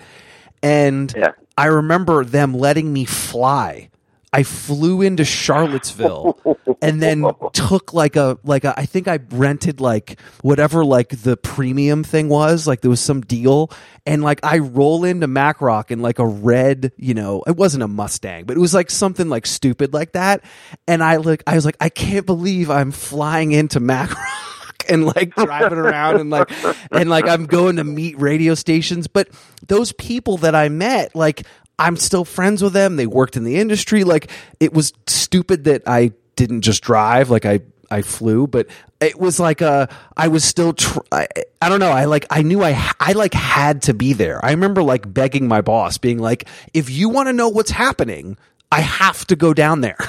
[0.62, 1.30] And Yeah.
[1.57, 3.88] I remember them letting me fly.
[4.33, 6.39] I flew into Charlottesville
[6.80, 11.37] and then took like a like a I think I rented like whatever like the
[11.37, 13.70] premium thing was like there was some deal.
[14.07, 17.89] And like I roll into Macrock in like a red you know it wasn't a
[17.89, 20.43] Mustang but it was like something like stupid like that.
[20.89, 24.16] And I like I was like I can't believe I'm flying into Macrock
[24.89, 26.51] and like driving around and like
[26.91, 29.07] and like I'm going to meet radio stations.
[29.07, 29.28] But
[29.66, 31.47] those people that I met like
[31.83, 32.97] I'm still friends with them.
[32.97, 34.05] They worked in the industry.
[34.05, 34.30] Like
[34.61, 37.28] it was stupid that I didn't just drive.
[37.28, 37.61] Like I
[37.91, 38.68] I flew but
[39.01, 41.26] it was like a I was still tr- I,
[41.61, 41.91] I don't know.
[41.91, 44.43] I like I knew I I like had to be there.
[44.45, 48.39] I remember like begging my boss being like if you want to know what's happening
[48.70, 49.99] I have to go down there.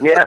[0.00, 0.26] Yeah.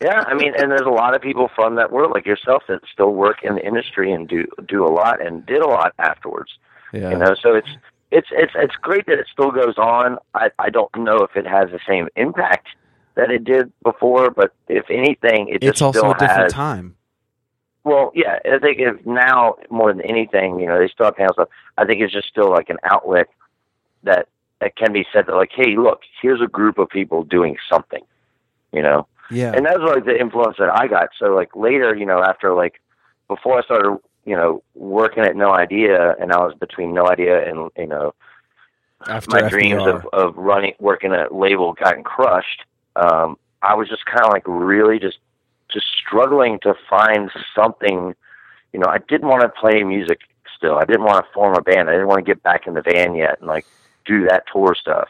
[0.00, 2.80] Yeah, I mean, and there's a lot of people from that world, like yourself, that
[2.92, 6.52] still work in the industry and do do a lot and did a lot afterwards.
[6.92, 7.10] yeah.
[7.10, 7.68] You know, so it's
[8.10, 10.18] it's it's it's great that it still goes on.
[10.34, 12.68] I I don't know if it has the same impact
[13.14, 16.52] that it did before, but if anything, it it's also still a different has.
[16.52, 16.96] time
[17.84, 21.34] Well, yeah, I think if now more than anything, you know, they still have panel
[21.34, 21.48] stuff.
[21.78, 23.28] I think it's just still like an outlet
[24.02, 24.28] that
[24.60, 28.02] that can be said that like, hey, look, here's a group of people doing something,
[28.72, 29.06] you know.
[29.30, 31.10] yeah And that's was like the influence that I got.
[31.18, 32.80] So like later, you know, after like
[33.28, 37.48] before I started, you know, working at No Idea, and I was between No Idea
[37.48, 38.14] and you know
[39.06, 39.50] after my FBR.
[39.50, 42.64] dreams of of running working at a label gotten crushed.
[42.96, 45.18] Um, I was just kind of like really just
[45.72, 48.14] just struggling to find something.
[48.72, 50.20] You know, I didn't want to play music
[50.56, 50.76] still.
[50.76, 51.88] I didn't want to form a band.
[51.88, 53.66] I didn't want to get back in the van yet and like
[54.04, 55.08] do that tour stuff.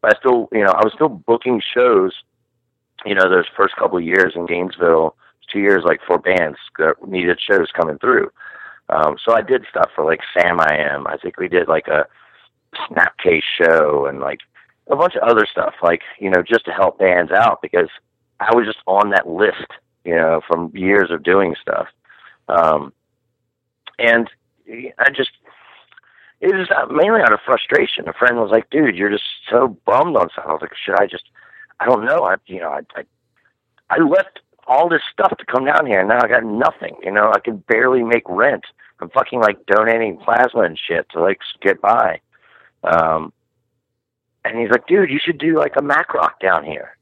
[0.00, 2.12] But I still, you know, I was still booking shows.
[3.06, 5.14] You know, those first couple of years in Gainesville,
[5.52, 8.30] two years like for bands that needed shows coming through.
[8.90, 11.06] Um, so I did stuff for like Sam I Am.
[11.06, 12.06] I think we did like a
[12.74, 14.40] Snapcase show and like
[14.88, 17.88] a bunch of other stuff, like you know, just to help bands out because
[18.40, 19.66] I was just on that list,
[20.04, 21.88] you know, from years of doing stuff.
[22.48, 22.92] Um,
[23.98, 24.30] and
[24.98, 25.30] I just
[26.40, 28.08] it was mainly out of frustration.
[28.08, 31.00] A friend was like, "Dude, you're just so bummed on something." I was like, "Should
[31.00, 31.24] I just?
[31.80, 32.24] I don't know.
[32.24, 33.04] I, you know, I, I,
[33.90, 36.96] I left all this stuff to come down here, and now I got nothing.
[37.02, 38.64] You know, I can barely make rent.
[39.00, 42.20] I'm fucking like donating plasma and shit to like get by."
[42.84, 43.32] Um,
[44.44, 46.96] and he's like, "Dude, you should do like a Mac Rock down here."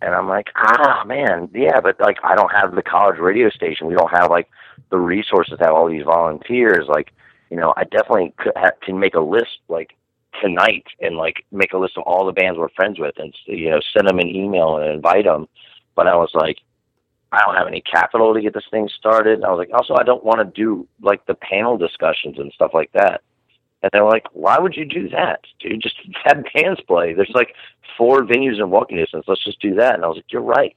[0.00, 3.86] And I'm like, "Ah, man, yeah, but like I don't have the college radio station.
[3.86, 4.48] We don't have like
[4.90, 6.86] the resources to have all these volunteers.
[6.88, 7.12] Like,
[7.50, 9.96] you know, I definitely could ha- can make a list like
[10.40, 13.70] tonight and like make a list of all the bands we're friends with and you
[13.70, 15.48] know send them an email and invite them.
[15.94, 16.58] But I was like,
[17.32, 19.34] I don't have any capital to get this thing started.
[19.34, 22.52] And I was like, also I don't want to do like the panel discussions and
[22.52, 23.22] stuff like that.
[23.82, 25.82] And they were like, why would you do that, dude?
[25.82, 27.12] Just have bands play.
[27.12, 27.54] There's like
[27.96, 29.26] four venues in walking distance.
[29.28, 29.94] Let's just do that.
[29.94, 30.74] And I was like, you're right.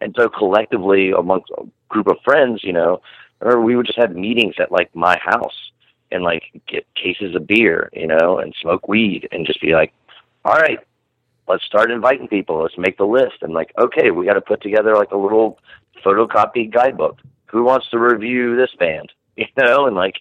[0.00, 3.00] And so collectively amongst a group of friends, you know,
[3.40, 5.70] or we would just have meetings at like my house
[6.10, 9.92] and like get cases of beer, you know, and smoke weed and just be like,
[10.44, 10.78] all right,
[11.48, 12.62] let's start inviting people.
[12.62, 13.42] Let's make the list.
[13.42, 15.58] And like, okay, we got to put together like a little
[16.04, 17.18] photocopied guidebook.
[17.46, 19.12] Who wants to review this band?
[19.38, 20.14] You know, and like,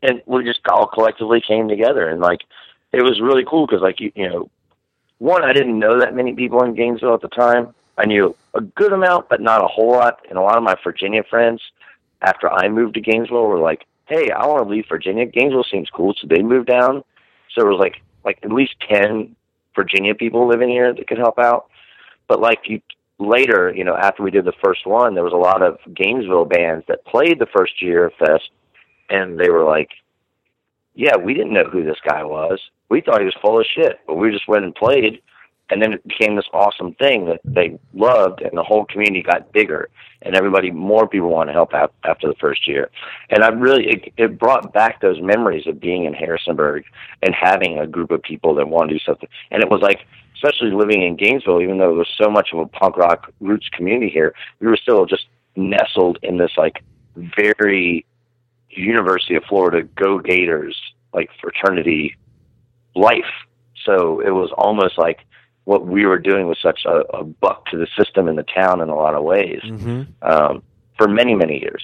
[0.00, 2.40] and we just all collectively came together and like,
[2.90, 4.50] it was really cool because like, you, you know,
[5.18, 7.74] one, I didn't know that many people in Gainesville at the time.
[7.98, 10.20] I knew a good amount, but not a whole lot.
[10.28, 11.60] And a lot of my Virginia friends,
[12.22, 15.26] after I moved to Gainesville, were like, "Hey, I want to leave Virginia.
[15.26, 17.04] Gainesville seems cool," so they moved down.
[17.54, 19.34] So it was like like at least ten
[19.76, 21.68] Virginia people living here that could help out.
[22.28, 22.80] But like you
[23.18, 26.46] later, you know, after we did the first one, there was a lot of Gainesville
[26.46, 28.50] bands that played the first year of Fest,
[29.08, 29.90] and they were like,
[30.94, 32.60] "Yeah, we didn't know who this guy was.
[32.88, 35.22] We thought he was full of shit, but we just went and played."
[35.70, 39.52] And then it became this awesome thing that they loved, and the whole community got
[39.52, 39.88] bigger,
[40.22, 42.90] and everybody, more people want to help out after the first year,
[43.30, 46.84] and I really it, it brought back those memories of being in Harrisonburg
[47.22, 50.06] and having a group of people that want to do something, and it was like.
[50.44, 53.70] Especially living in Gainesville, even though there was so much of a punk rock roots
[53.70, 56.82] community here, we were still just nestled in this like
[57.16, 58.04] very
[58.68, 60.76] University of Florida Go Gators
[61.14, 62.16] like fraternity
[62.94, 63.24] life.
[63.84, 65.20] So it was almost like
[65.66, 68.80] what we were doing was such a, a buck to the system in the town
[68.80, 70.02] in a lot of ways Mm-hmm.
[70.22, 70.62] um,
[70.96, 71.82] for many many years.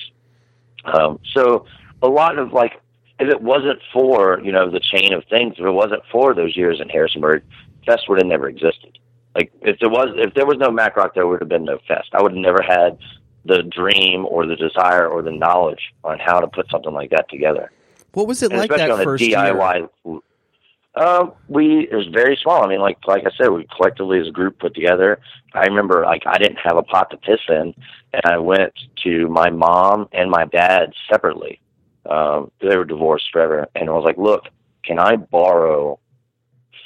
[0.84, 1.66] Um, so
[2.02, 2.80] a lot of like
[3.20, 6.56] if it wasn't for you know the chain of things, if it wasn't for those
[6.56, 7.42] years in Harrisonburg,
[7.86, 8.98] Fest would have never existed.
[9.34, 11.78] Like if there was if there was no Mac Rock, there would have been no
[11.86, 12.08] Fest.
[12.12, 12.98] I would have never had
[13.44, 17.28] the dream or the desire or the knowledge on how to put something like that
[17.28, 17.70] together.
[18.12, 19.56] What was it And like that first year?
[20.95, 22.62] Um, we it was very small.
[22.62, 25.20] I mean, like like I said, we collectively as a group put together.
[25.55, 27.74] I remember like I didn't have a pot to piss in,
[28.12, 28.72] and I went
[29.05, 31.61] to my mom and my dad separately.
[32.09, 34.45] Um, they were divorced forever, and I was like, "Look,
[34.84, 35.99] can I borrow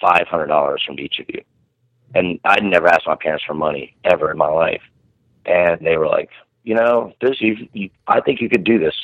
[0.01, 1.43] five hundred dollars from each of you?"
[2.15, 4.83] And I'd never asked my parents for money ever in my life,
[5.47, 6.31] and they were like,
[6.63, 8.95] "You know, this you, you I think you could do this."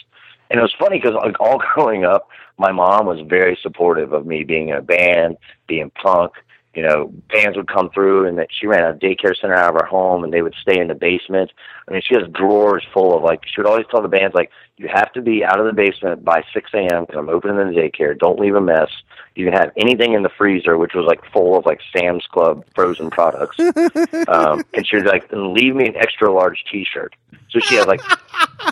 [0.52, 2.28] And it was funny because like all growing up,
[2.58, 6.32] my mom was very supportive of me being in a band, being punk.
[6.74, 9.80] You know, bands would come through, and that she ran a daycare center out of
[9.80, 11.50] her home, and they would stay in the basement.
[11.86, 13.42] I mean, she has drawers full of like.
[13.46, 14.50] She would always tell the bands like,
[14.82, 17.04] "You have to be out of the basement by 6 a.m.
[17.04, 18.18] because I'm opening the daycare.
[18.18, 18.90] Don't leave a mess.
[19.34, 22.64] You can have anything in the freezer, which was like full of like Sam's Club
[22.74, 23.58] frozen products."
[24.28, 27.14] um, and she was like, "And leave me an extra large T-shirt."
[27.50, 28.00] So she had like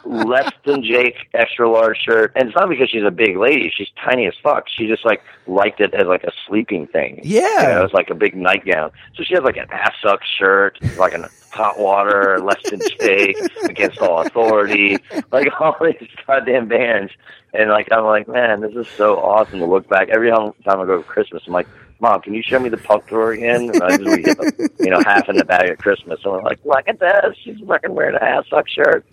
[0.04, 3.72] less than Jake extra large shirt, and it's not because she's a big lady.
[3.74, 4.68] She's tiny as fuck.
[4.68, 7.20] She just like liked it as like a sleeping thing.
[7.22, 7.40] Yeah.
[7.40, 8.90] you know, it's like a big nightgown.
[9.14, 13.36] So she has like an ass suck shirt, like a hot water, less than Jake,
[13.64, 14.98] against all authority,
[15.30, 17.12] like all these goddamn bands.
[17.52, 20.08] And like I'm like, man, this is so awesome to look back.
[20.08, 21.68] Every time I go to Christmas, I'm like,
[22.00, 23.70] Mom, can you show me the punk tour again?
[23.70, 26.88] And I just you know half in the bag at Christmas, and we're like, look
[26.88, 29.04] at this, she's fucking wearing a Assück shirt.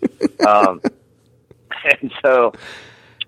[0.46, 0.80] Um,
[2.00, 2.52] and so,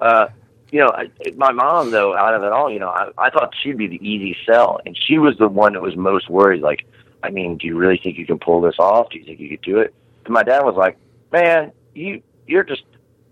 [0.01, 0.29] uh,
[0.71, 3.53] you know, I, my mom though, out of it all, you know, I, I thought
[3.63, 6.63] she'd be the easy sell, and she was the one that was most worried.
[6.63, 6.87] Like,
[7.23, 9.11] I mean, do you really think you can pull this off?
[9.11, 9.95] Do you think you could do it?
[10.25, 10.97] And my dad was like,
[11.33, 12.83] man, you you're just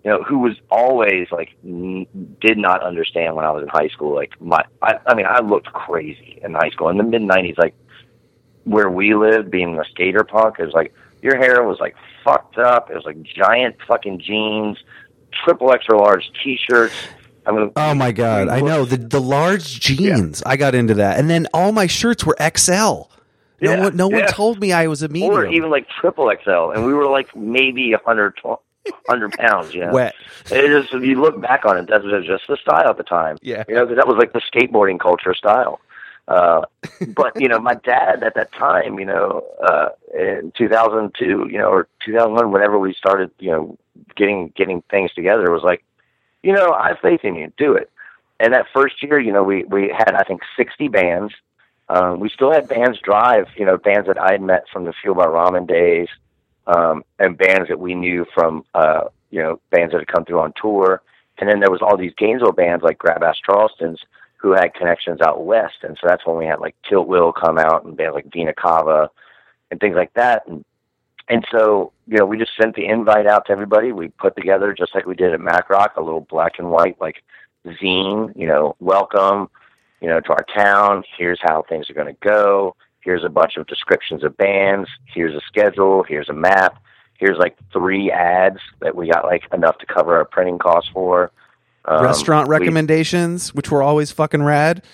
[0.04, 2.06] you know, who was always like n-
[2.40, 4.14] did not understand when I was in high school.
[4.14, 7.58] Like my, I, I mean, I looked crazy in high school in the mid '90s.
[7.58, 7.74] Like
[8.64, 12.58] where we lived, being a skater punk, it was like your hair was like fucked
[12.58, 12.90] up.
[12.90, 14.78] It was like giant fucking jeans,
[15.44, 16.94] triple extra large T-shirts.
[17.44, 20.42] I mean, Oh my god, I know the the large jeans.
[20.46, 23.02] I got into that, and then all my shirts were XL.
[23.60, 24.26] No Yeah, one, no one yeah.
[24.26, 25.32] told me I was a medium.
[25.34, 28.38] or even like triple XL, and we were like maybe a hundred
[29.08, 29.74] hundred pounds.
[29.74, 30.14] Know, Wet.
[30.50, 30.86] It is.
[30.92, 33.36] If you look back on it, that was just the style at the time.
[33.42, 33.64] Yeah.
[33.68, 35.80] you know, 'cause that was like the skateboarding culture style.
[36.28, 36.62] Uh,
[37.16, 41.68] but you know, my dad at that time, you know, uh, in 2002, you know,
[41.70, 43.78] or 2001, whenever we started, you know,
[44.14, 45.82] getting getting things together, was like,
[46.42, 47.90] you know, I have faith in you, do it.
[48.40, 51.34] And that first year, you know, we we had I think 60 bands.
[51.88, 54.92] Um, we still had bands drive, you know, bands that I had met from the
[54.92, 56.08] Fueled by Ramen days,
[56.66, 60.40] um, and bands that we knew from, uh, you know, bands that had come through
[60.40, 61.02] on tour.
[61.38, 63.98] And then there was all these Gainesville bands like Grabass Charlestons
[64.36, 65.76] who had connections out west.
[65.82, 69.10] And so that's when we had like Tiltwheel come out and bands like Vena Cava
[69.70, 70.46] and things like that.
[70.46, 70.64] And,
[71.28, 73.92] and so, you know, we just sent the invite out to everybody.
[73.92, 77.00] We put together, just like we did at Mac Rock, a little black and white,
[77.00, 77.22] like
[77.66, 79.50] zine, you know, welcome,
[80.00, 81.04] you know, to our town.
[81.16, 82.74] Here's how things are going to go.
[83.00, 84.88] Here's a bunch of descriptions of bands.
[85.06, 86.02] Here's a schedule.
[86.02, 86.82] Here's a map.
[87.14, 91.30] Here's like three ads that we got like enough to cover our printing costs for.
[91.84, 94.84] Um, Restaurant we- recommendations, which were always fucking rad.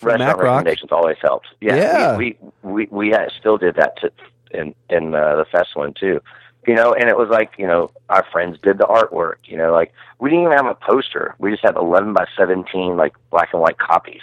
[0.00, 1.48] Restaurant recommendations always helped.
[1.60, 2.16] Yeah, Yeah.
[2.16, 4.12] We we we, we still did that to,
[4.52, 6.20] in in uh, the festival too.
[6.66, 9.36] You know, and it was like you know our friends did the artwork.
[9.44, 11.34] You know, like we didn't even have a poster.
[11.38, 14.22] We just had eleven by seventeen like black and white copies.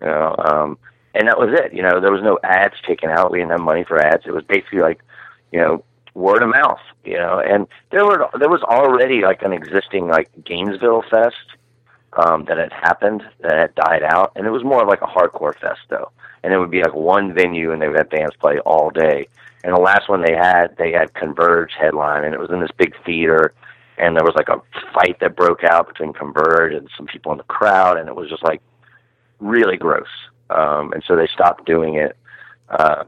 [0.00, 0.78] You know, um,
[1.14, 1.72] and that was it.
[1.72, 3.30] You know, there was no ads taken out.
[3.30, 4.24] We didn't have money for ads.
[4.26, 5.00] It was basically like
[5.52, 6.80] you know word of mouth.
[7.04, 11.36] You know, and there were there was already like an existing like Gainesville Fest
[12.14, 15.06] um, that had happened that had died out, and it was more of like a
[15.06, 16.10] hardcore fest though.
[16.42, 19.28] And it would be like one venue, and they would have bands play all day.
[19.68, 22.70] And the last one they had, they had Converge headline, and it was in this
[22.78, 23.52] big theater.
[23.98, 24.62] And there was like a
[24.94, 28.30] fight that broke out between Converge and some people in the crowd, and it was
[28.30, 28.62] just like
[29.40, 30.08] really gross.
[30.48, 32.16] Um, and so they stopped doing it.
[32.70, 33.04] Uh,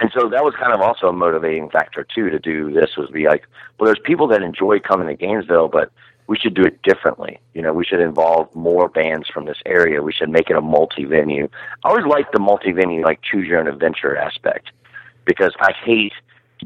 [0.00, 3.08] and so that was kind of also a motivating factor too to do this was
[3.08, 3.46] be like,
[3.80, 5.90] well, there's people that enjoy coming to Gainesville, but
[6.26, 7.40] we should do it differently.
[7.54, 10.02] You know, we should involve more bands from this area.
[10.02, 11.48] We should make it a multi-venue.
[11.82, 14.70] I always like the multi-venue, like choose your own adventure aspect,
[15.28, 16.14] because I hate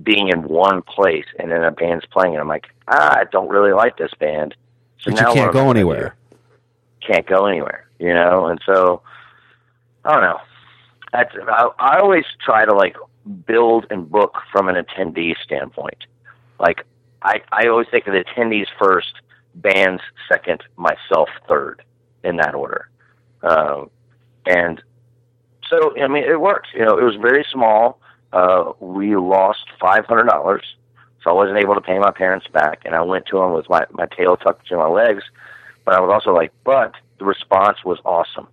[0.02, 3.48] being in one place and then a band's playing, and I'm like, ah, I don't
[3.48, 4.54] really like this band.
[5.00, 6.16] So But you can't go am I gonna anywhere.
[6.30, 6.36] do?
[7.06, 8.46] Can't go anywhere, you know.
[8.46, 9.02] And so,
[10.04, 10.40] I don't know.
[11.12, 12.96] That's I, I always try to like
[13.46, 16.06] build and book from an attendee standpoint.
[16.60, 16.86] Like
[17.22, 19.12] I, I always think of the attendees first,
[19.56, 21.82] bands second, myself third,
[22.22, 22.88] in that order.
[23.42, 23.90] Um,
[24.46, 24.80] and
[25.68, 26.68] so, I mean, it worked.
[26.74, 27.98] You know, it was very small.
[28.32, 30.64] Uh, we lost five hundred dollars,
[31.22, 32.82] so I wasn't able to pay my parents back.
[32.84, 35.22] And I went to them with my my tail tucked between my legs.
[35.84, 38.48] But I was also like, but the response was awesome.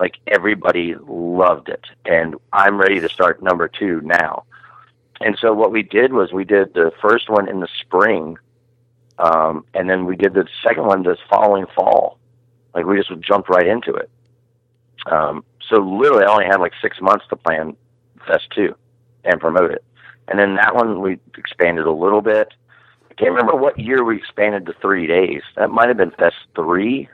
[0.00, 4.44] Like everybody loved it, and I'm ready to start number two now.
[5.20, 8.38] And so what we did was we did the first one in the spring,
[9.18, 12.18] um, and then we did the second one this following fall.
[12.74, 14.08] Like we just jumped right into it.
[15.06, 17.76] Um, so literally, I only had like six months to plan
[18.26, 18.74] Fest two
[19.24, 19.84] and promote it.
[20.28, 22.52] And then that one we expanded a little bit.
[23.10, 25.42] I can't remember what year we expanded to three days.
[25.56, 27.08] That might have been Fest three,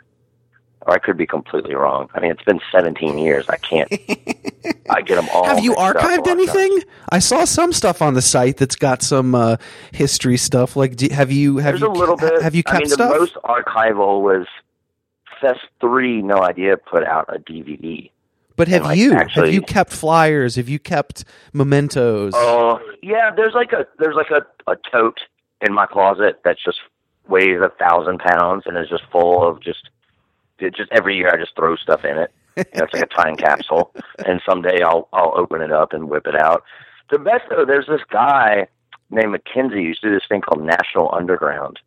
[0.82, 2.10] or I could be completely wrong.
[2.14, 3.48] I mean, it's been 17 years.
[3.48, 3.90] I can't.
[4.90, 5.44] I get them all.
[5.44, 6.80] Have you mixed up a lot archived anything?
[7.10, 9.56] I saw some stuff on the site that's got some uh,
[9.92, 10.76] history stuff.
[10.76, 12.42] Like, do, have you have There's you a little bit.
[12.42, 13.12] have you kept I mean, stuff?
[13.12, 14.46] the most archival was
[15.40, 16.20] Fest three.
[16.20, 16.76] No idea.
[16.76, 18.10] Put out a DVD.
[18.56, 20.56] But have like, you actually- have you kept flyers?
[20.56, 22.32] Have you kept mementos?
[22.34, 25.20] Oh yeah, there's like a there's like a, a tote
[25.60, 26.78] in my closet that's just
[27.28, 29.88] weighs a thousand pounds and is just full of just
[30.58, 32.32] it just every year I just throw stuff in it.
[32.56, 33.92] You know, it's like a time capsule,
[34.26, 36.62] and someday I'll I'll open it up and whip it out.
[37.10, 38.66] The best though, there's this guy
[39.10, 41.80] named Mackenzie who used to do this thing called National Underground,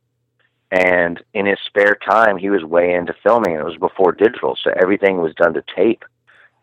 [0.71, 3.53] and in his spare time he was way into filming.
[3.53, 6.03] And it was before digital, so everything was done to tape,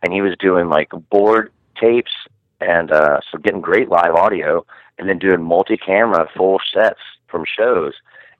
[0.04, 1.50] and he was doing like board
[1.80, 2.12] tapes
[2.60, 4.64] and uh, so getting great live audio,
[4.98, 7.94] and then doing multi-camera full sets from shows.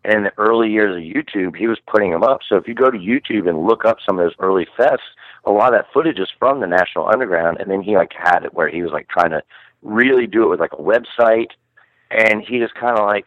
[0.05, 2.41] And in the early years of YouTube, he was putting them up.
[2.49, 4.99] So if you go to YouTube and look up some of those early fests,
[5.45, 7.59] a lot of that footage is from the National Underground.
[7.61, 9.43] And then he like had it where he was like trying to
[9.83, 11.51] really do it with like a website,
[12.11, 13.27] and he just kind of like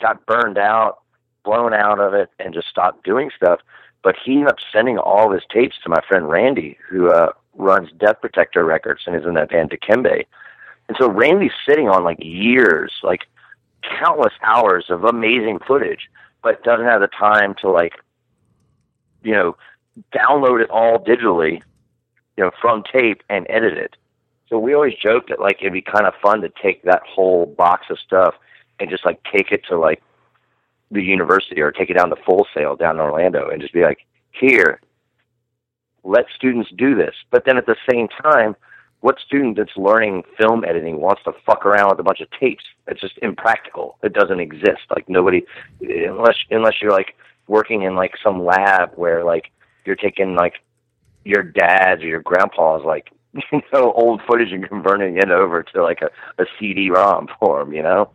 [0.00, 0.98] got burned out,
[1.44, 3.60] blown out of it, and just stopped doing stuff.
[4.04, 7.32] But he ended up sending all of his tapes to my friend Randy, who uh,
[7.54, 10.26] runs Death Protector Records and is in that band Dikembe.
[10.88, 13.22] And so Randy's sitting on like years, like
[13.98, 16.10] countless hours of amazing footage,
[16.42, 17.94] but doesn't have the time to like,
[19.22, 19.56] you know,
[20.14, 21.62] download it all digitally,
[22.36, 23.96] you know, from tape and edit it.
[24.50, 27.46] So we always joke that like it'd be kind of fun to take that whole
[27.46, 28.34] box of stuff
[28.78, 30.02] and just like take it to like
[30.90, 33.82] the university or take it down to Full Sail down in Orlando and just be
[33.82, 33.98] like,
[34.30, 34.80] here,
[36.02, 37.14] let students do this.
[37.30, 38.56] But then at the same time,
[39.00, 42.64] what student that's learning film editing wants to fuck around with a bunch of tapes?
[42.86, 43.98] It's just impractical.
[44.02, 44.80] It doesn't exist.
[44.88, 45.44] Like nobody,
[45.80, 47.14] unless unless you're like
[47.46, 49.50] working in like some lab where like
[49.84, 50.54] you're taking like
[51.24, 53.10] your dad's or your grandpa's like
[53.52, 56.10] you know old footage and converting it over to like a,
[56.42, 57.72] a CD-ROM form.
[57.72, 58.10] You know,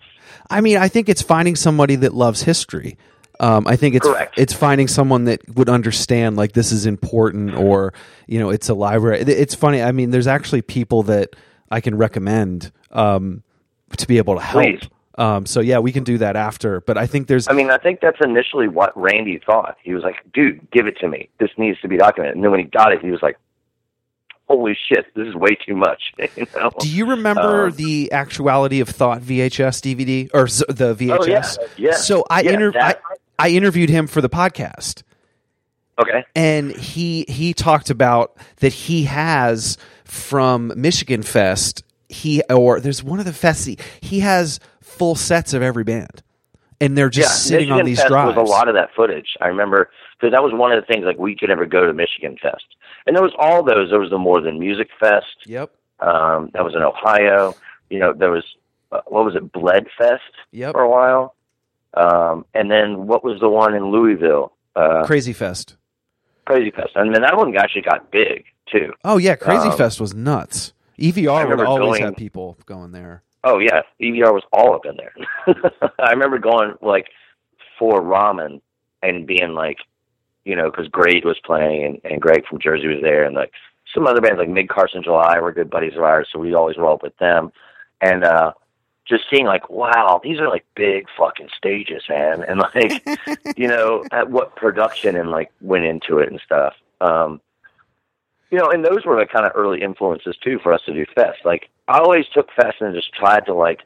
[0.49, 2.97] I mean, I think it's finding somebody that loves history.
[3.41, 4.38] Um, I think it's Correct.
[4.38, 7.93] it's finding someone that would understand like this is important, or
[8.28, 9.22] you know, it's a library.
[9.22, 9.82] It's funny.
[9.82, 11.36] I mean, there's actually people that
[11.72, 13.43] I can recommend um,
[13.95, 14.63] to be able to help.
[14.63, 14.89] Please.
[15.17, 16.82] Um, so yeah, we can do that after.
[16.82, 19.78] But I think there's I mean, I think that's initially what Randy thought.
[19.84, 21.30] He was like, "Dude, give it to me.
[21.39, 23.38] This needs to be documented." And then when he got it, he was like,
[24.49, 26.01] "Holy shit, this is way too much."
[26.35, 26.71] you know?
[26.79, 31.57] Do you remember Um, the Actuality of Thought VHS DVD or the VHS?
[31.59, 31.95] Oh, yeah, yeah.
[31.95, 32.95] So I, Yeah, inter- I
[33.37, 35.03] I interviewed him for the podcast,
[35.97, 36.25] Okay.
[36.35, 41.83] and he he talked about that he has from Michigan Fest.
[42.09, 46.23] He or there's one of the fests he, he has full sets of every band,
[46.81, 48.35] and they're just yeah, sitting Michigan on these Fest drives.
[48.35, 49.37] was a lot of that footage.
[49.39, 49.89] I remember
[50.19, 52.65] because that was one of the things like we could never go to Michigan Fest,
[53.05, 53.89] and there was all those.
[53.89, 55.25] There was the More Than Music Fest.
[55.45, 57.55] Yep, Um, that was in Ohio.
[57.89, 58.43] You know, there was
[58.91, 60.21] uh, what was it, Bled Fest
[60.51, 60.73] yep.
[60.73, 61.35] for a while,
[61.95, 64.53] um, and then what was the one in Louisville?
[64.75, 65.75] Uh, Crazy Fest.
[66.45, 68.93] Crazy Fest, and then that one actually got big too.
[69.03, 70.73] Oh yeah, Crazy Um, Fest was nuts.
[70.99, 73.23] EVR would always going- have people going there.
[73.43, 75.13] Oh yeah, EVR was all up in there.
[75.99, 77.07] I remember going like
[77.77, 78.59] for ramen
[79.01, 79.77] and being like,
[80.49, 83.51] you know, because Grade was playing and, and Greg from Jersey was there, and like
[83.93, 86.77] some other bands like Mid Carson July were good buddies of ours, so we always
[86.77, 87.51] roll up with them.
[88.01, 88.53] And uh
[89.09, 93.03] just seeing like, wow, these are like big fucking stages, man, and like,
[93.57, 96.73] you know, at what production and like went into it and stuff.
[97.01, 97.41] Um,
[98.51, 101.05] you know, and those were the kind of early influences too for us to do
[101.15, 101.39] fest.
[101.43, 103.81] Like, I always took fest and just tried to like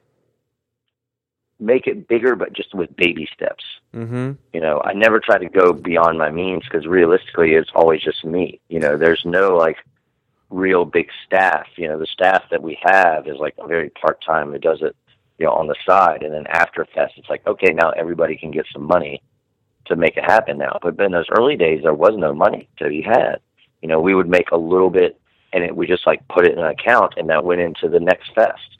[1.64, 3.64] make it bigger, but just with baby steps.
[3.94, 4.34] Mm-hmm.
[4.54, 8.26] You know, I never try to go beyond my means because realistically, it's always just
[8.26, 8.60] me.
[8.70, 9.78] You know, there's no like
[10.50, 11.68] real big staff.
[11.76, 14.54] You know, the staff that we have is like very part time.
[14.54, 14.96] It does it,
[15.38, 18.52] you know, on the side, and then after fest, it's like okay, now everybody can
[18.52, 19.22] get some money
[19.86, 20.78] to make it happen now.
[20.82, 23.40] But in those early days, there was no money to be had.
[23.82, 25.20] You know, we would make a little bit,
[25.52, 28.00] and it, we just like put it in an account, and that went into the
[28.00, 28.78] next fest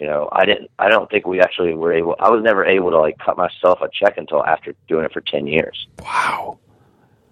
[0.00, 0.70] you know, I didn't.
[0.78, 2.16] I don't think we actually were able.
[2.18, 5.20] I was never able to like cut myself a check until after doing it for
[5.20, 5.86] ten years.
[6.02, 6.58] Wow.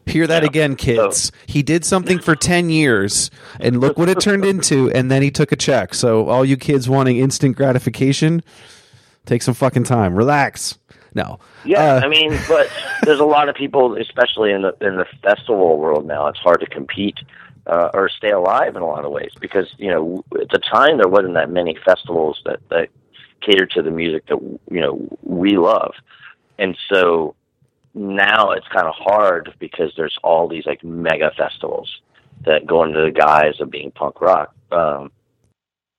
[0.06, 0.48] Hear that Yeah.
[0.48, 1.32] again, kids.
[1.46, 5.30] he did something for 10 years, and look what it turned into, and then he
[5.30, 5.92] took a check.
[5.92, 8.42] So, all you kids wanting instant gratification,
[9.26, 10.14] take some fucking time.
[10.14, 10.78] Relax.
[11.12, 11.40] No.
[11.66, 12.70] Yeah, Uh, I mean, but
[13.02, 16.26] there's a lot of people, especially in the in the festival world now.
[16.28, 17.18] It's hard to compete
[17.68, 20.98] uh, or stay alive in a lot of ways because you know at the time
[20.98, 22.88] there wasn't that many festivals that that
[23.40, 24.38] catered to the music that
[24.70, 25.92] you know we love,
[26.58, 27.34] and so
[27.94, 32.00] now it's kind of hard because there's all these like mega festivals
[32.44, 34.54] that go into the guise of being punk rock.
[34.70, 35.10] Um,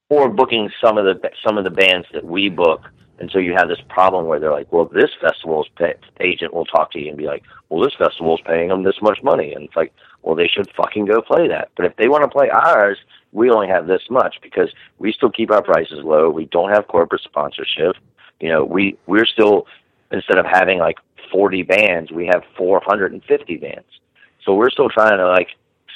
[0.10, 2.82] or booking some of the some of the bands that we book
[3.20, 6.66] and so you have this problem where they're like, well, this festival's pay- agent will
[6.66, 9.54] talk to you and be like, well, this festival's paying them this much money.
[9.54, 9.94] And it's like,
[10.24, 11.70] well, they should fucking go play that.
[11.76, 12.98] But if they want to play ours,
[13.32, 16.30] we only have this much because we still keep our prices low.
[16.30, 17.96] We don't have corporate sponsorship.
[18.40, 19.68] You know, we, we're still,
[20.12, 20.98] instead of having like
[21.32, 23.86] 40 bands, we have 450 bands.
[24.46, 25.50] So we're still trying to like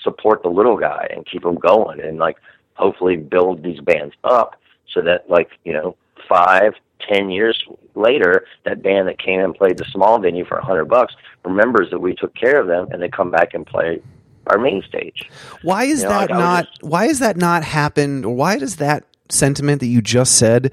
[0.04, 2.38] support the little guy and keep him going and like
[2.76, 4.60] hopefully build these bands up
[4.94, 5.96] so that like, you know,
[6.30, 6.74] five,
[7.08, 7.62] ten years
[7.96, 11.14] later, that band that came and played the small venue for a hundred bucks
[11.46, 14.02] remembers that we took care of them, and they come back and play
[14.48, 15.30] our main stage.
[15.62, 16.66] Why is You know, that like, not?
[16.66, 18.26] just- why is that not happened?
[18.26, 20.72] Or why does that sentiment that you just said?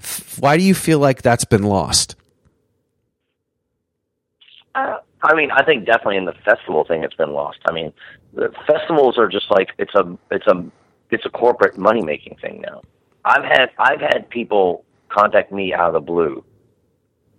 [0.00, 2.16] f- Why do you feel like that's been lost?
[4.74, 7.58] Uh, I mean, I think definitely in the festival thing, it's been lost.
[7.66, 7.92] I mean,
[8.34, 10.64] the festivals are just like it's a it's a
[11.10, 12.80] it's a corporate money making thing now.
[13.24, 16.42] I've had I've had people contact me out of the blue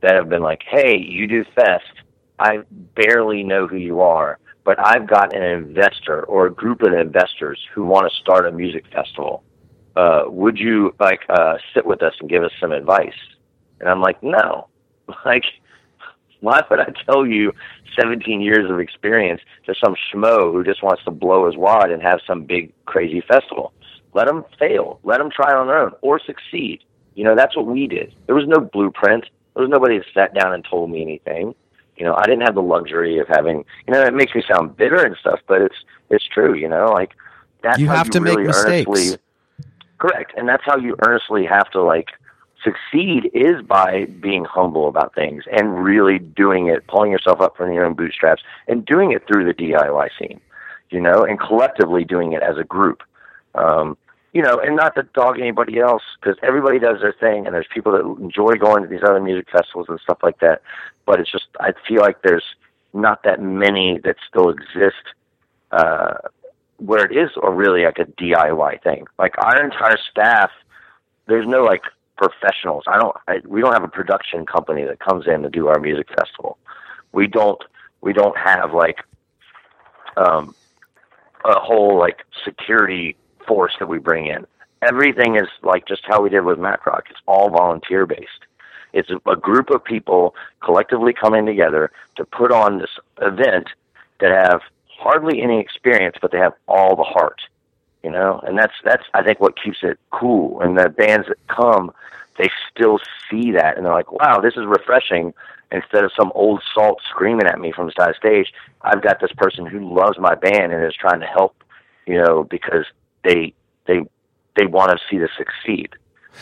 [0.02, 1.84] that have been like, "Hey, you do fest.
[2.40, 2.60] I
[2.96, 7.60] barely know who you are, but I've got an investor or a group of investors
[7.74, 9.44] who want to start a music festival.
[9.96, 13.14] Uh, would you like uh, sit with us and give us some advice?"
[13.80, 14.68] And I'm like, "No,
[15.26, 15.44] like."
[16.40, 17.54] Why would I tell you
[17.98, 22.02] 17 years of experience to some schmo who just wants to blow his wad and
[22.02, 23.72] have some big crazy festival?
[24.14, 25.00] Let them fail.
[25.04, 26.84] Let them try on their own or succeed.
[27.16, 28.14] You know, that's what we did.
[28.26, 29.26] There was no blueprint.
[29.56, 31.56] There was nobody that sat down and told me anything.
[31.98, 33.66] You know, I didn't have the luxury of having.
[33.88, 35.76] You know, it makes me sound bitter and stuff, but it's
[36.10, 36.54] it's true.
[36.54, 37.12] You know, like
[37.62, 38.88] that's You how have to make really mistakes.
[38.90, 39.18] earnestly-
[40.00, 42.10] Correct, and that's how you earnestly have to like
[42.64, 47.72] succeed is by being humble about things and really doing it, pulling yourself up from
[47.72, 50.40] your own bootstraps, and doing it through the DIY scene.
[50.90, 53.02] You know, and collectively doing it as a group.
[53.56, 53.98] Um,
[54.34, 57.68] you know, and not to dog anybody else because everybody does their thing, and there's
[57.72, 60.62] people that enjoy going to these other music festivals and stuff like that.
[61.06, 62.44] But it's just I feel like there's
[62.94, 65.04] not that many that still exist
[65.72, 66.16] uh,
[66.78, 69.06] where it is or really like a DIY thing.
[69.20, 70.50] Like our entire staff,
[71.28, 71.84] there's no like
[72.18, 72.86] professionals.
[72.88, 73.16] I don't.
[73.28, 76.58] I, we don't have a production company that comes in to do our music festival.
[77.12, 77.62] We don't.
[78.02, 79.04] We don't have like
[80.18, 80.56] um,
[81.46, 83.16] a whole like security
[83.48, 84.46] force that we bring in.
[84.82, 87.04] Everything is like just how we did with MacRock.
[87.10, 88.46] It's all volunteer based.
[88.94, 92.92] It's a, group of people collectively coming together to put on this
[93.22, 93.70] event
[94.20, 97.42] that have hardly any experience, but they have all the heart.
[98.04, 100.60] You know, and that's that's I think what keeps it cool.
[100.60, 101.92] And the bands that come,
[102.38, 105.34] they still see that, and they're like, "Wow, this is refreshing."
[105.72, 109.20] Instead of some old salt screaming at me from the side of stage, I've got
[109.20, 111.56] this person who loves my band and is trying to help.
[112.06, 112.86] You know, because
[113.24, 113.54] they
[113.86, 114.02] they
[114.56, 115.90] they want to see this succeed.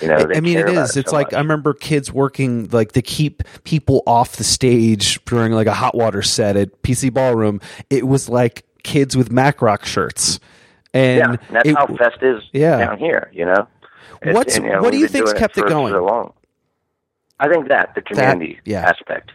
[0.01, 0.95] You know, I mean, it is.
[0.95, 1.01] it.
[1.01, 1.33] It's so like much.
[1.33, 5.95] I remember kids working like to keep people off the stage during like a hot
[5.95, 7.59] water set at PC Ballroom.
[7.89, 10.39] It was like kids with MacRock shirts,
[10.93, 12.77] and yeah, and that's it- how Fest is Yeah.
[12.77, 13.29] down here.
[13.33, 13.67] You know,
[14.21, 15.93] It's- What's- and, what do you think's kept it for going?
[15.93, 16.33] So long.
[17.39, 18.81] I think that the community yeah.
[18.87, 19.31] aspect.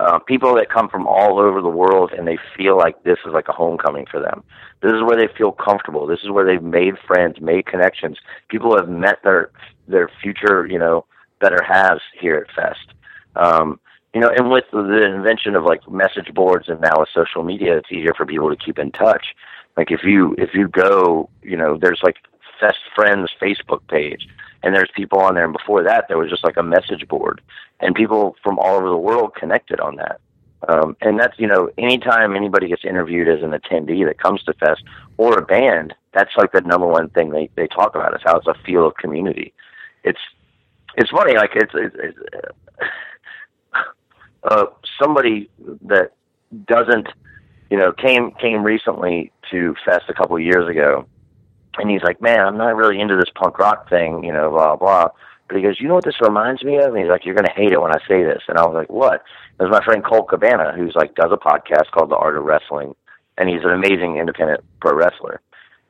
[0.00, 3.32] uh, people that come from all over the world and they feel like this is
[3.32, 4.44] like a homecoming for them.
[4.80, 6.06] This is where they feel comfortable.
[6.06, 8.18] This is where they've made friends, made connections.
[8.48, 9.50] People have met their
[9.88, 11.04] their future, you know,
[11.40, 12.94] better halves here at Fest.
[13.34, 13.80] Um,
[14.14, 17.76] you know, and with the invention of like message boards and now with social media,
[17.76, 19.34] it's easier for people to keep in touch.
[19.76, 22.16] Like if you if you go, you know, there's like
[22.60, 24.26] Fest Friends Facebook page,
[24.62, 25.44] and there's people on there.
[25.44, 27.40] And before that, there was just like a message board,
[27.80, 30.20] and people from all over the world connected on that.
[30.66, 34.52] Um, and that's you know, anytime anybody gets interviewed as an attendee that comes to
[34.54, 34.82] Fest
[35.16, 38.36] or a band, that's like the number one thing they they talk about is how
[38.38, 39.52] it's a feel of community.
[40.02, 40.18] It's
[40.96, 42.18] it's funny, like it's, it's, it's
[44.42, 44.66] uh,
[45.00, 45.48] somebody
[45.82, 46.12] that
[46.66, 47.08] doesn't,
[47.70, 51.06] you know, came came recently to Fest a couple of years ago,
[51.76, 54.74] and he's like, "Man, I'm not really into this punk rock thing, you know, blah
[54.74, 55.10] blah."
[55.48, 57.52] But he goes, "You know what this reminds me of?" And he's like, "You're gonna
[57.52, 59.22] hate it when I say this." And I was like, "What?"
[59.58, 62.94] There's my friend Colt Cabana, who's like does a podcast called The Art of Wrestling,
[63.36, 65.40] and he's an amazing independent pro wrestler.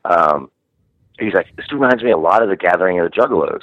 [0.05, 0.51] Um,
[1.19, 3.63] he's like, "This reminds me a lot of the Gathering of the Juggalos."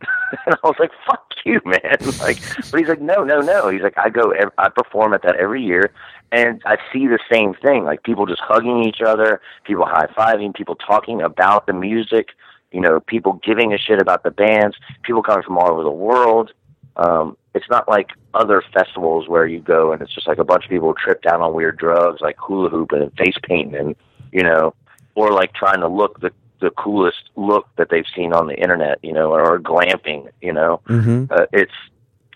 [0.46, 2.38] and I was like, "Fuck you, man!" Like,
[2.70, 5.62] but he's like, "No, no, no." He's like, "I go, I perform at that every
[5.62, 5.92] year,
[6.32, 7.84] and I see the same thing.
[7.84, 12.30] Like people just hugging each other, people high fiving, people talking about the music.
[12.72, 15.90] You know, people giving a shit about the bands, people coming from all over the
[15.90, 16.52] world.
[16.96, 20.64] Um, it's not like other festivals where you go and it's just like a bunch
[20.64, 23.96] of people trip down on weird drugs, like hula hooping and face painting, and
[24.32, 24.74] you know,
[25.14, 28.98] or like trying to look the the coolest look that they've seen on the internet,
[29.02, 30.80] you know, or glamping, you know.
[30.88, 31.26] Mm-hmm.
[31.30, 31.72] Uh, it's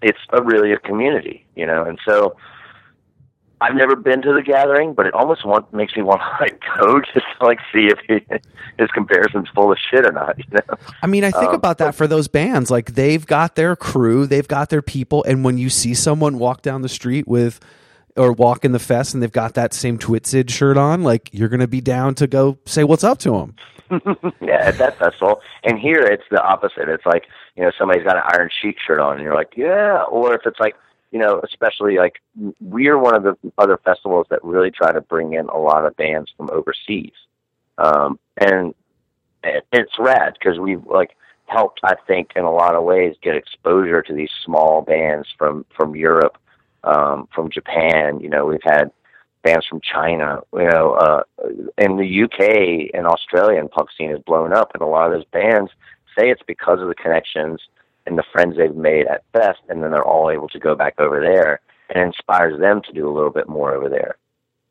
[0.02, 2.36] it's a really a community, you know, and so
[3.62, 6.60] I've never been to the gathering, but it almost want, makes me want to like
[6.78, 8.24] go just to like see if he,
[8.78, 10.36] his comparison's full of shit or not.
[10.38, 12.70] You know, I mean, I think Um, about that for those bands.
[12.70, 16.62] Like they've got their crew, they've got their people, and when you see someone walk
[16.62, 17.60] down the street with
[18.16, 21.48] or walk in the fest and they've got that same Twiztid shirt on, like you're
[21.48, 23.54] going to be down to go say what's up to them.
[24.40, 25.40] yeah, at that festival.
[25.64, 26.88] And here it's the opposite.
[26.88, 30.02] It's like you know somebody's got an Iron Chic shirt on, and you're like, yeah.
[30.10, 30.74] Or if it's like
[31.10, 32.20] you know, especially like
[32.60, 35.96] we're one of the other festivals that really try to bring in a lot of
[35.96, 37.12] bands from overseas,
[37.78, 38.74] um, and
[39.42, 43.34] it, it's rad because we've like helped, I think, in a lot of ways, get
[43.34, 46.38] exposure to these small bands from from Europe,
[46.84, 48.20] um, from Japan.
[48.20, 48.92] You know, we've had
[49.42, 50.40] bands from China.
[50.52, 51.22] You know, uh,
[51.78, 55.12] in the UK and Australia, and punk scene has blown up, and a lot of
[55.12, 55.72] those bands
[56.18, 57.60] say it's because of the connections
[58.10, 60.98] and the friends they've made at Fest, and then they're all able to go back
[60.98, 64.16] over there, and inspires them to do a little bit more over there.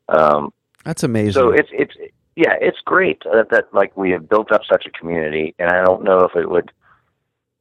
[0.08, 0.52] Um,
[0.84, 1.32] That's amazing.
[1.32, 1.94] so it's it's
[2.36, 5.82] yeah, it's great that, that like we have built up such a community, and I
[5.82, 6.70] don't know if it would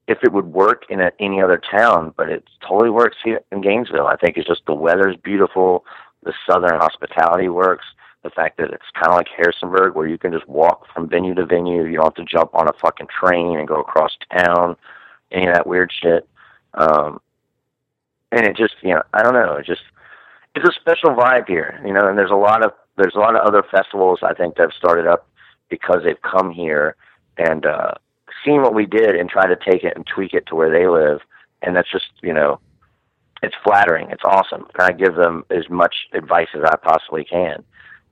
[0.07, 3.61] if it would work in a, any other town, but it totally works here in
[3.61, 4.07] Gainesville.
[4.07, 5.85] I think it's just the weather's beautiful,
[6.23, 7.85] the southern hospitality works,
[8.23, 11.35] the fact that it's kind of like Harrisonburg, where you can just walk from venue
[11.35, 11.85] to venue.
[11.85, 14.75] You don't have to jump on a fucking train and go across town,
[15.31, 16.27] any of that weird shit.
[16.73, 17.19] Um,
[18.31, 19.81] and it just, you know, I don't know, it just
[20.55, 22.07] it's a special vibe here, you know.
[22.07, 24.73] And there's a lot of there's a lot of other festivals I think that have
[24.73, 25.27] started up
[25.69, 26.95] because they've come here
[27.37, 27.93] and uh,
[28.45, 30.87] seen what we did and try to take it and tweak it to where they
[30.87, 31.21] live,
[31.61, 32.59] and that's just you know,
[33.41, 37.63] it's flattering, it's awesome, and I give them as much advice as I possibly can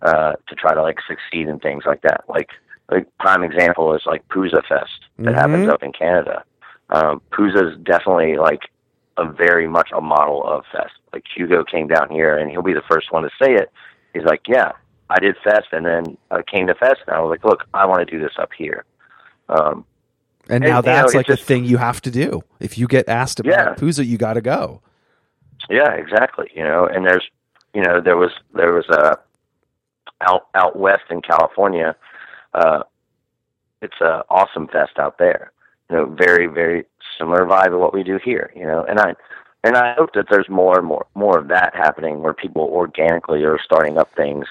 [0.01, 2.23] uh, to try to like succeed in things like that.
[2.27, 2.49] Like
[2.89, 6.43] like prime example is like Pouzza Fest that happens up in Canada.
[6.89, 8.61] Um, Pouzza is definitely like
[9.17, 10.93] a very much a model of Fest.
[11.13, 13.71] Like Hugo came down here, and he'll be the first one to say it.
[14.13, 14.71] He's like, "Yeah,
[15.09, 17.85] I did Fest, and then I came to Fest, and I was like, look, I
[17.85, 18.85] want to do this up here."
[19.49, 19.85] Um,
[20.49, 22.43] and and, now know, that's it's like just- the thing you have to do.
[22.59, 23.73] If you get asked about Yeah.
[23.75, 24.81] Pouzza, you got to go.
[25.69, 26.49] Yeah, exactly.
[26.55, 27.27] You know, and there's,
[27.73, 29.17] you know, there was there was a
[30.21, 31.95] out out west in California.
[32.53, 32.83] Uh,
[33.81, 35.51] it's a awesome fest out there.
[35.89, 36.85] You know, very very
[37.17, 38.51] similar vibe of what we do here.
[38.55, 39.15] You know, and I
[39.63, 43.43] and I hope that there's more and more more of that happening where people organically
[43.43, 44.47] are starting up things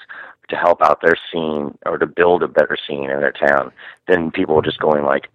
[0.49, 3.71] to help out their scene or to build a better scene in their town
[4.07, 5.29] than people just going like.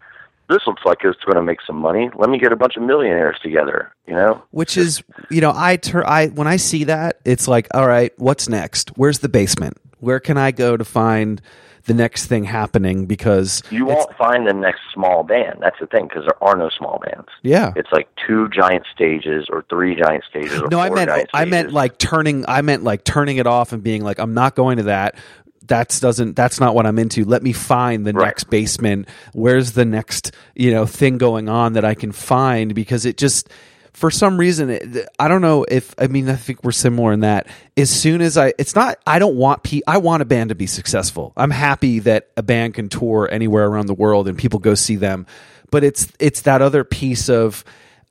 [0.49, 2.11] This looks like it's going to make some money.
[2.15, 3.95] Let me get a bunch of millionaires together.
[4.07, 7.69] You know, Which is, you know, I tur- I when I see that, it's like,
[7.73, 8.91] all right, what's next?
[8.97, 9.79] Where's the basement?
[10.01, 11.41] Where can I go to find
[11.85, 13.07] the next thing happening?
[13.07, 15.59] Because You won't find the next small band.
[15.61, 17.29] That's the thing, because there are no small bands.
[17.43, 17.73] yeah.
[17.77, 20.61] It's like two giant stages or three giant stages.
[20.61, 22.45] Or No, I meant giant I meant like turning.
[22.49, 25.17] I meant like turning it off and being like, I'm not going to that.
[25.65, 26.35] That's doesn't.
[26.35, 27.25] That's not what I'm into.
[27.25, 28.27] Let me find the Right.
[28.27, 29.09] next basement.
[29.33, 32.75] Where's the next you know thing going on that I can find?
[32.75, 33.49] Because it just
[33.95, 37.21] for some reason, it, I don't know if I mean I think we're similar in
[37.21, 37.47] that.
[37.77, 40.55] As soon as I, it's not I don't want pe- I want a band to
[40.55, 41.33] be successful.
[41.37, 44.97] I'm happy that a band can tour anywhere around the world and people go see
[44.97, 45.27] them,
[45.71, 47.65] but it's it's that other piece of.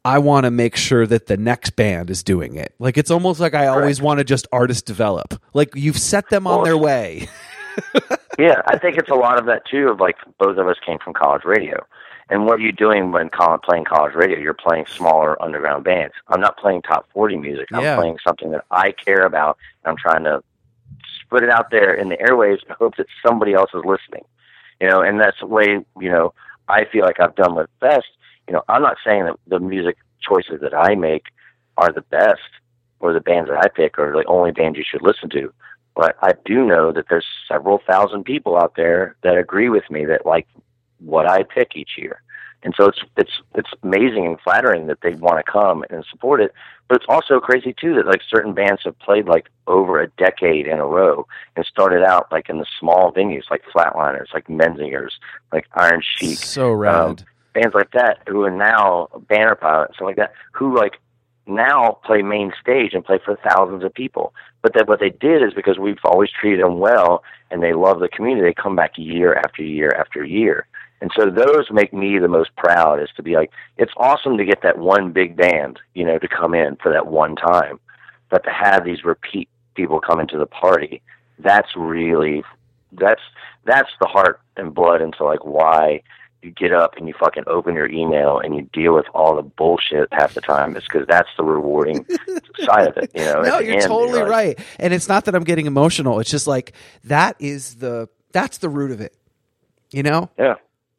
[0.03, 2.73] I want to make sure that the next band is doing it.
[2.79, 5.39] Like it's almost like I always want to just artist develop.
[5.53, 7.29] Like you've set them on Well, their way.
[8.39, 9.89] yeah, I think it's a lot of that too.
[9.89, 11.85] Of like both of us came from college radio,
[12.31, 13.29] and what are you doing when
[13.63, 14.39] playing college radio?
[14.39, 16.13] You're playing smaller underground bands.
[16.29, 17.67] I'm not playing top forty music.
[17.73, 17.95] I'm Yeah.
[17.97, 19.57] playing something that I care about.
[19.83, 20.41] And I'm trying to
[21.29, 24.23] put it out there in the airwaves and hope that somebody else is listening.
[24.79, 26.33] You know, and that's the way you know
[26.69, 28.07] I feel like I've done with Fest.
[28.47, 31.25] You know, I'm not saying that the music choices that I make
[31.77, 32.41] are the best
[33.01, 35.53] or the bands that I pick are the only bands you should listen to.
[35.95, 40.05] But I do know that there's several thousand people out there that agree with me
[40.05, 40.47] that like
[41.03, 42.22] what I pick each year.
[42.64, 46.41] And so it's it's it's amazing and flattering that they want to come and support
[46.41, 46.53] it.
[46.88, 50.68] But it's also crazy too that like certain bands have played like over a decade
[50.68, 51.26] in a row
[51.56, 55.11] and started out like in the small venues like Flatliners, like Menzingers,
[55.52, 56.95] like Iron Chic, so rad.
[56.95, 57.15] um,
[57.53, 60.98] bands like that who are now banner pilot stuff like that who like
[61.48, 65.41] now play main stage and play for thousands of people but that what they did
[65.41, 68.91] is because we've always treated them well and they love the community they come back
[68.95, 70.68] year after year after year
[71.02, 74.45] and so those make me the most proud is to be like it's awesome to
[74.45, 77.80] get that one big band you know to come in for that one time
[78.30, 81.02] but to have these repeat people come into the party
[81.40, 82.44] that's really
[82.94, 83.22] that's
[83.65, 86.02] that's the heart and blood into like why
[86.41, 89.44] you get up and you fucking open your email and you deal with all the
[89.44, 92.06] bullshit half the time is because that's the rewarding
[92.60, 93.11] side of it.
[93.14, 94.60] You know, no, you're end, totally like, right.
[94.80, 96.19] And it's not that I'm getting emotional.
[96.19, 96.73] It's just like
[97.03, 99.15] that is the that's the root of it.
[99.91, 100.30] You know?
[100.40, 100.56] Yeah,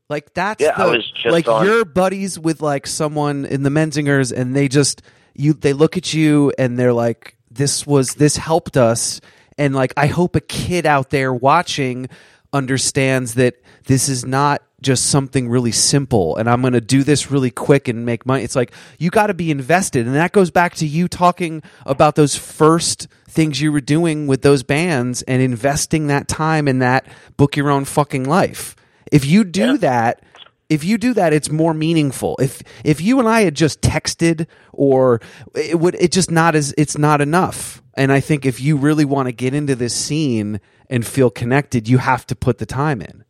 [0.08, 3.62] Like that's Yeah, the I was just like on- you're buddies with like someone in
[3.62, 5.02] the Menzingers and they just
[5.34, 9.20] you they look at you and they're like this was this helped us
[9.58, 12.08] and like I hope a kid out there watching
[12.52, 13.54] understands that
[13.86, 17.86] this is not just something really simple and I'm going to do this really quick
[17.88, 18.42] and make money.
[18.42, 22.14] It's like you got to be invested and that goes back to you talking about
[22.16, 27.06] those first things you were doing with those bands and investing that time in that
[27.36, 28.76] book your own fucking life.
[29.12, 30.22] If you do that,
[30.70, 32.36] if you do that, it's more meaningful.
[32.40, 35.20] If if you and I had just texted, or
[35.54, 37.82] it would, it just not as it's not enough.
[37.94, 41.88] And I think if you really want to get into this scene and feel connected,
[41.88, 43.22] you have to put the time in.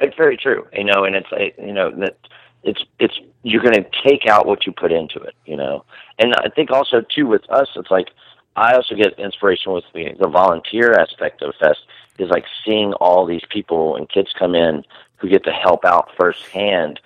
[0.00, 0.66] it's very true.
[0.72, 1.28] You know, and it's
[1.58, 2.16] you know that
[2.62, 5.34] it's it's you're going to take out what you put into it.
[5.44, 5.84] You know,
[6.18, 8.08] and I think also too with us, it's like
[8.56, 11.80] I also get inspiration with the, the volunteer aspect of Fest
[12.18, 14.84] is like seeing all these people and kids come in
[15.16, 17.00] who get to help out firsthand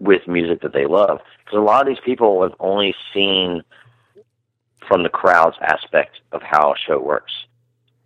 [0.00, 1.20] with music that they love.
[1.44, 3.62] Because a lot of these people have only seen
[4.86, 7.32] from the crowd's aspect of how a show works.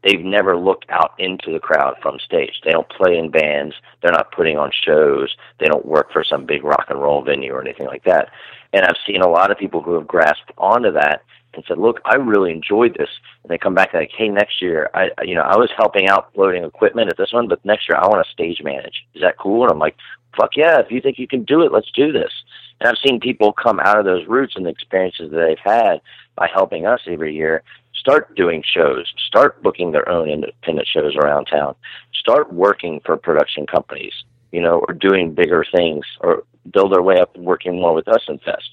[0.02, 2.60] They've never looked out into the crowd from stage.
[2.64, 3.74] They don't play in bands.
[4.00, 5.36] They're not putting on shows.
[5.60, 8.30] They don't work for some big rock and roll venue or anything like that.
[8.72, 11.22] And I've seen a lot of people who have grasped onto that
[11.54, 13.10] and said, "Look, I really enjoyed this."
[13.42, 16.08] And they come back and like, "Hey, next year, I you know I was helping
[16.08, 19.04] out loading equipment at this one, but next year I want to stage manage.
[19.14, 19.96] Is that cool?" And I'm like,
[20.36, 20.78] "Fuck yeah!
[20.80, 22.32] If you think you can do it, let's do this."
[22.80, 26.00] And I've seen people come out of those roots and the experiences that they've had
[26.34, 27.62] by helping us every year
[28.02, 31.76] start doing shows, start booking their own independent shows around town,
[32.12, 34.12] start working for production companies,
[34.50, 36.42] you know, or doing bigger things, or
[36.72, 38.70] build their way up and working more with us in Fest.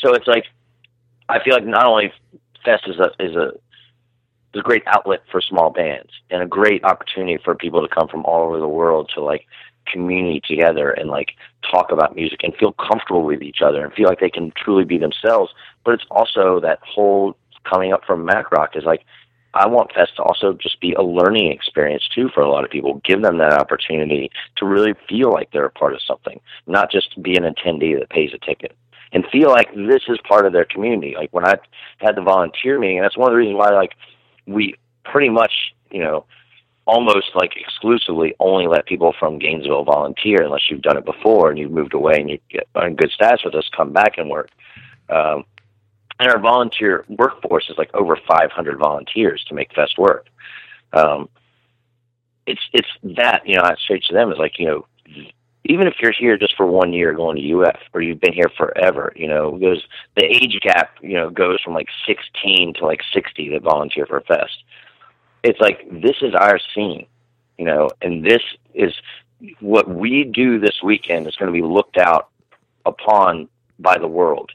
[0.00, 0.46] So it's like
[1.28, 2.12] I feel like not only
[2.64, 3.52] Fest is a is a
[4.52, 8.08] is a great outlet for small bands and a great opportunity for people to come
[8.08, 9.46] from all over the world to like
[9.86, 11.32] community together and like
[11.70, 14.84] talk about music and feel comfortable with each other and feel like they can truly
[14.84, 15.52] be themselves.
[15.84, 19.04] But it's also that whole coming up from MacRock is like
[19.54, 22.70] I want Fest to also just be a learning experience too for a lot of
[22.70, 23.00] people.
[23.04, 27.22] Give them that opportunity to really feel like they're a part of something, not just
[27.22, 28.74] be an attendee that pays a ticket.
[29.12, 31.14] And feel like this is part of their community.
[31.16, 31.56] Like when I
[31.98, 33.92] had the volunteer meeting, and that's one of the reasons why like
[34.46, 34.74] we
[35.04, 35.52] pretty much,
[35.90, 36.24] you know,
[36.86, 41.58] almost like exclusively only let people from Gainesville volunteer unless you've done it before and
[41.58, 44.50] you've moved away and you get on good status with us, come back and work.
[45.10, 45.44] Um,
[46.18, 50.26] and our volunteer workforce is like over 500 volunteers to make Fest work.
[50.92, 51.28] Um,
[52.46, 54.86] it's it's that you know I say to them is like you know
[55.64, 58.50] even if you're here just for one year going to UF or you've been here
[58.56, 59.82] forever, you know, because
[60.16, 64.20] the age gap, you know, goes from like 16 to like 60 that volunteer for
[64.22, 64.64] Fest.
[65.44, 67.06] It's like, this is our scene,
[67.58, 68.42] you know, and this
[68.74, 68.92] is
[69.60, 72.30] what we do this weekend is going to be looked out
[72.84, 73.48] upon
[73.78, 74.50] by the world.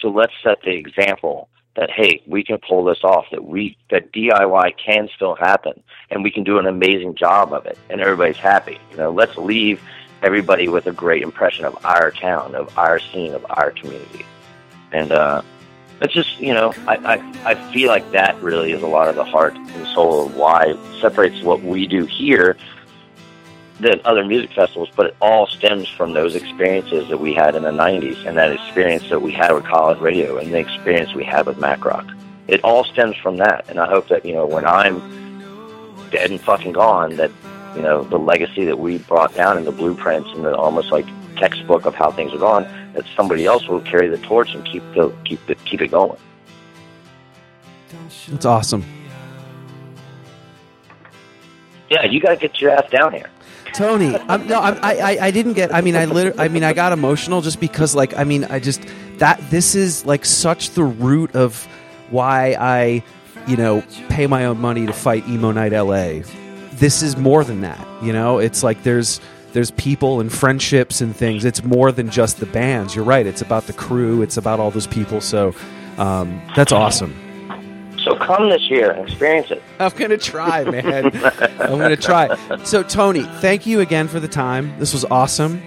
[0.00, 3.26] So let's set the example that hey, we can pull this off.
[3.30, 7.66] That we that DIY can still happen, and we can do an amazing job of
[7.66, 8.78] it, and everybody's happy.
[8.90, 9.80] You know, let's leave
[10.22, 14.26] everybody with a great impression of our town, of our scene, of our community,
[14.92, 15.42] and uh,
[16.00, 19.14] it's just you know, I, I I feel like that really is a lot of
[19.14, 22.56] the heart and soul of why separates what we do here
[23.80, 27.62] than other music festivals, but it all stems from those experiences that we had in
[27.62, 31.24] the 90s and that experience that we had with college radio and the experience we
[31.24, 32.16] had with MacRock.
[32.46, 33.64] It all stems from that.
[33.68, 34.98] And I hope that, you know, when I'm
[36.10, 37.30] dead and fucking gone, that,
[37.74, 41.06] you know, the legacy that we brought down in the blueprints and the almost like
[41.36, 44.82] textbook of how things are gone, that somebody else will carry the torch and keep
[44.94, 46.18] the, keep the, keep it going.
[48.28, 48.84] That's awesome.
[51.88, 53.30] Yeah, you got to get your ass down here.
[53.74, 55.74] Tony, I'm, no, I'm, I, I, didn't get.
[55.74, 58.58] I mean, I literally, I mean, I got emotional just because, like, I mean, I
[58.58, 58.82] just
[59.18, 61.66] that this is like such the root of
[62.10, 63.02] why I,
[63.46, 66.22] you know, pay my own money to fight emo night LA.
[66.72, 68.38] This is more than that, you know.
[68.38, 69.20] It's like there's
[69.52, 71.44] there's people and friendships and things.
[71.44, 72.94] It's more than just the bands.
[72.94, 73.26] You're right.
[73.26, 74.22] It's about the crew.
[74.22, 75.20] It's about all those people.
[75.20, 75.54] So
[75.98, 77.14] um, that's awesome.
[78.10, 79.62] So come this year and experience it.
[79.78, 81.06] I'm gonna try, man.
[81.60, 82.34] I'm gonna try.
[82.64, 84.76] So, Tony, thank you again for the time.
[84.80, 85.62] This was awesome.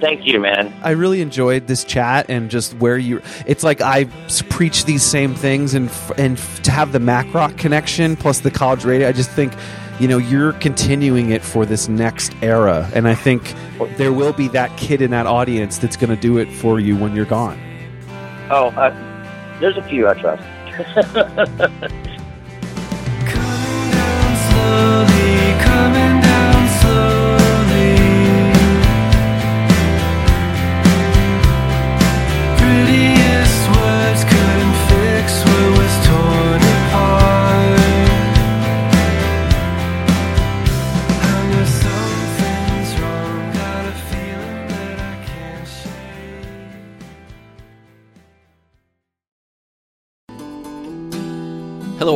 [0.00, 0.74] Thank you, man.
[0.82, 3.22] I really enjoyed this chat and just where you.
[3.46, 4.06] It's like I
[4.48, 9.08] preach these same things, and and to have the MacRock connection plus the college radio,
[9.08, 9.52] I just think,
[10.00, 13.54] you know, you're continuing it for this next era, and I think
[13.98, 16.96] there will be that kid in that audience that's going to do it for you
[16.96, 17.60] when you're gone.
[18.50, 18.90] Oh, uh,
[19.60, 20.42] there's a few I trust.
[24.66, 25.15] Hello,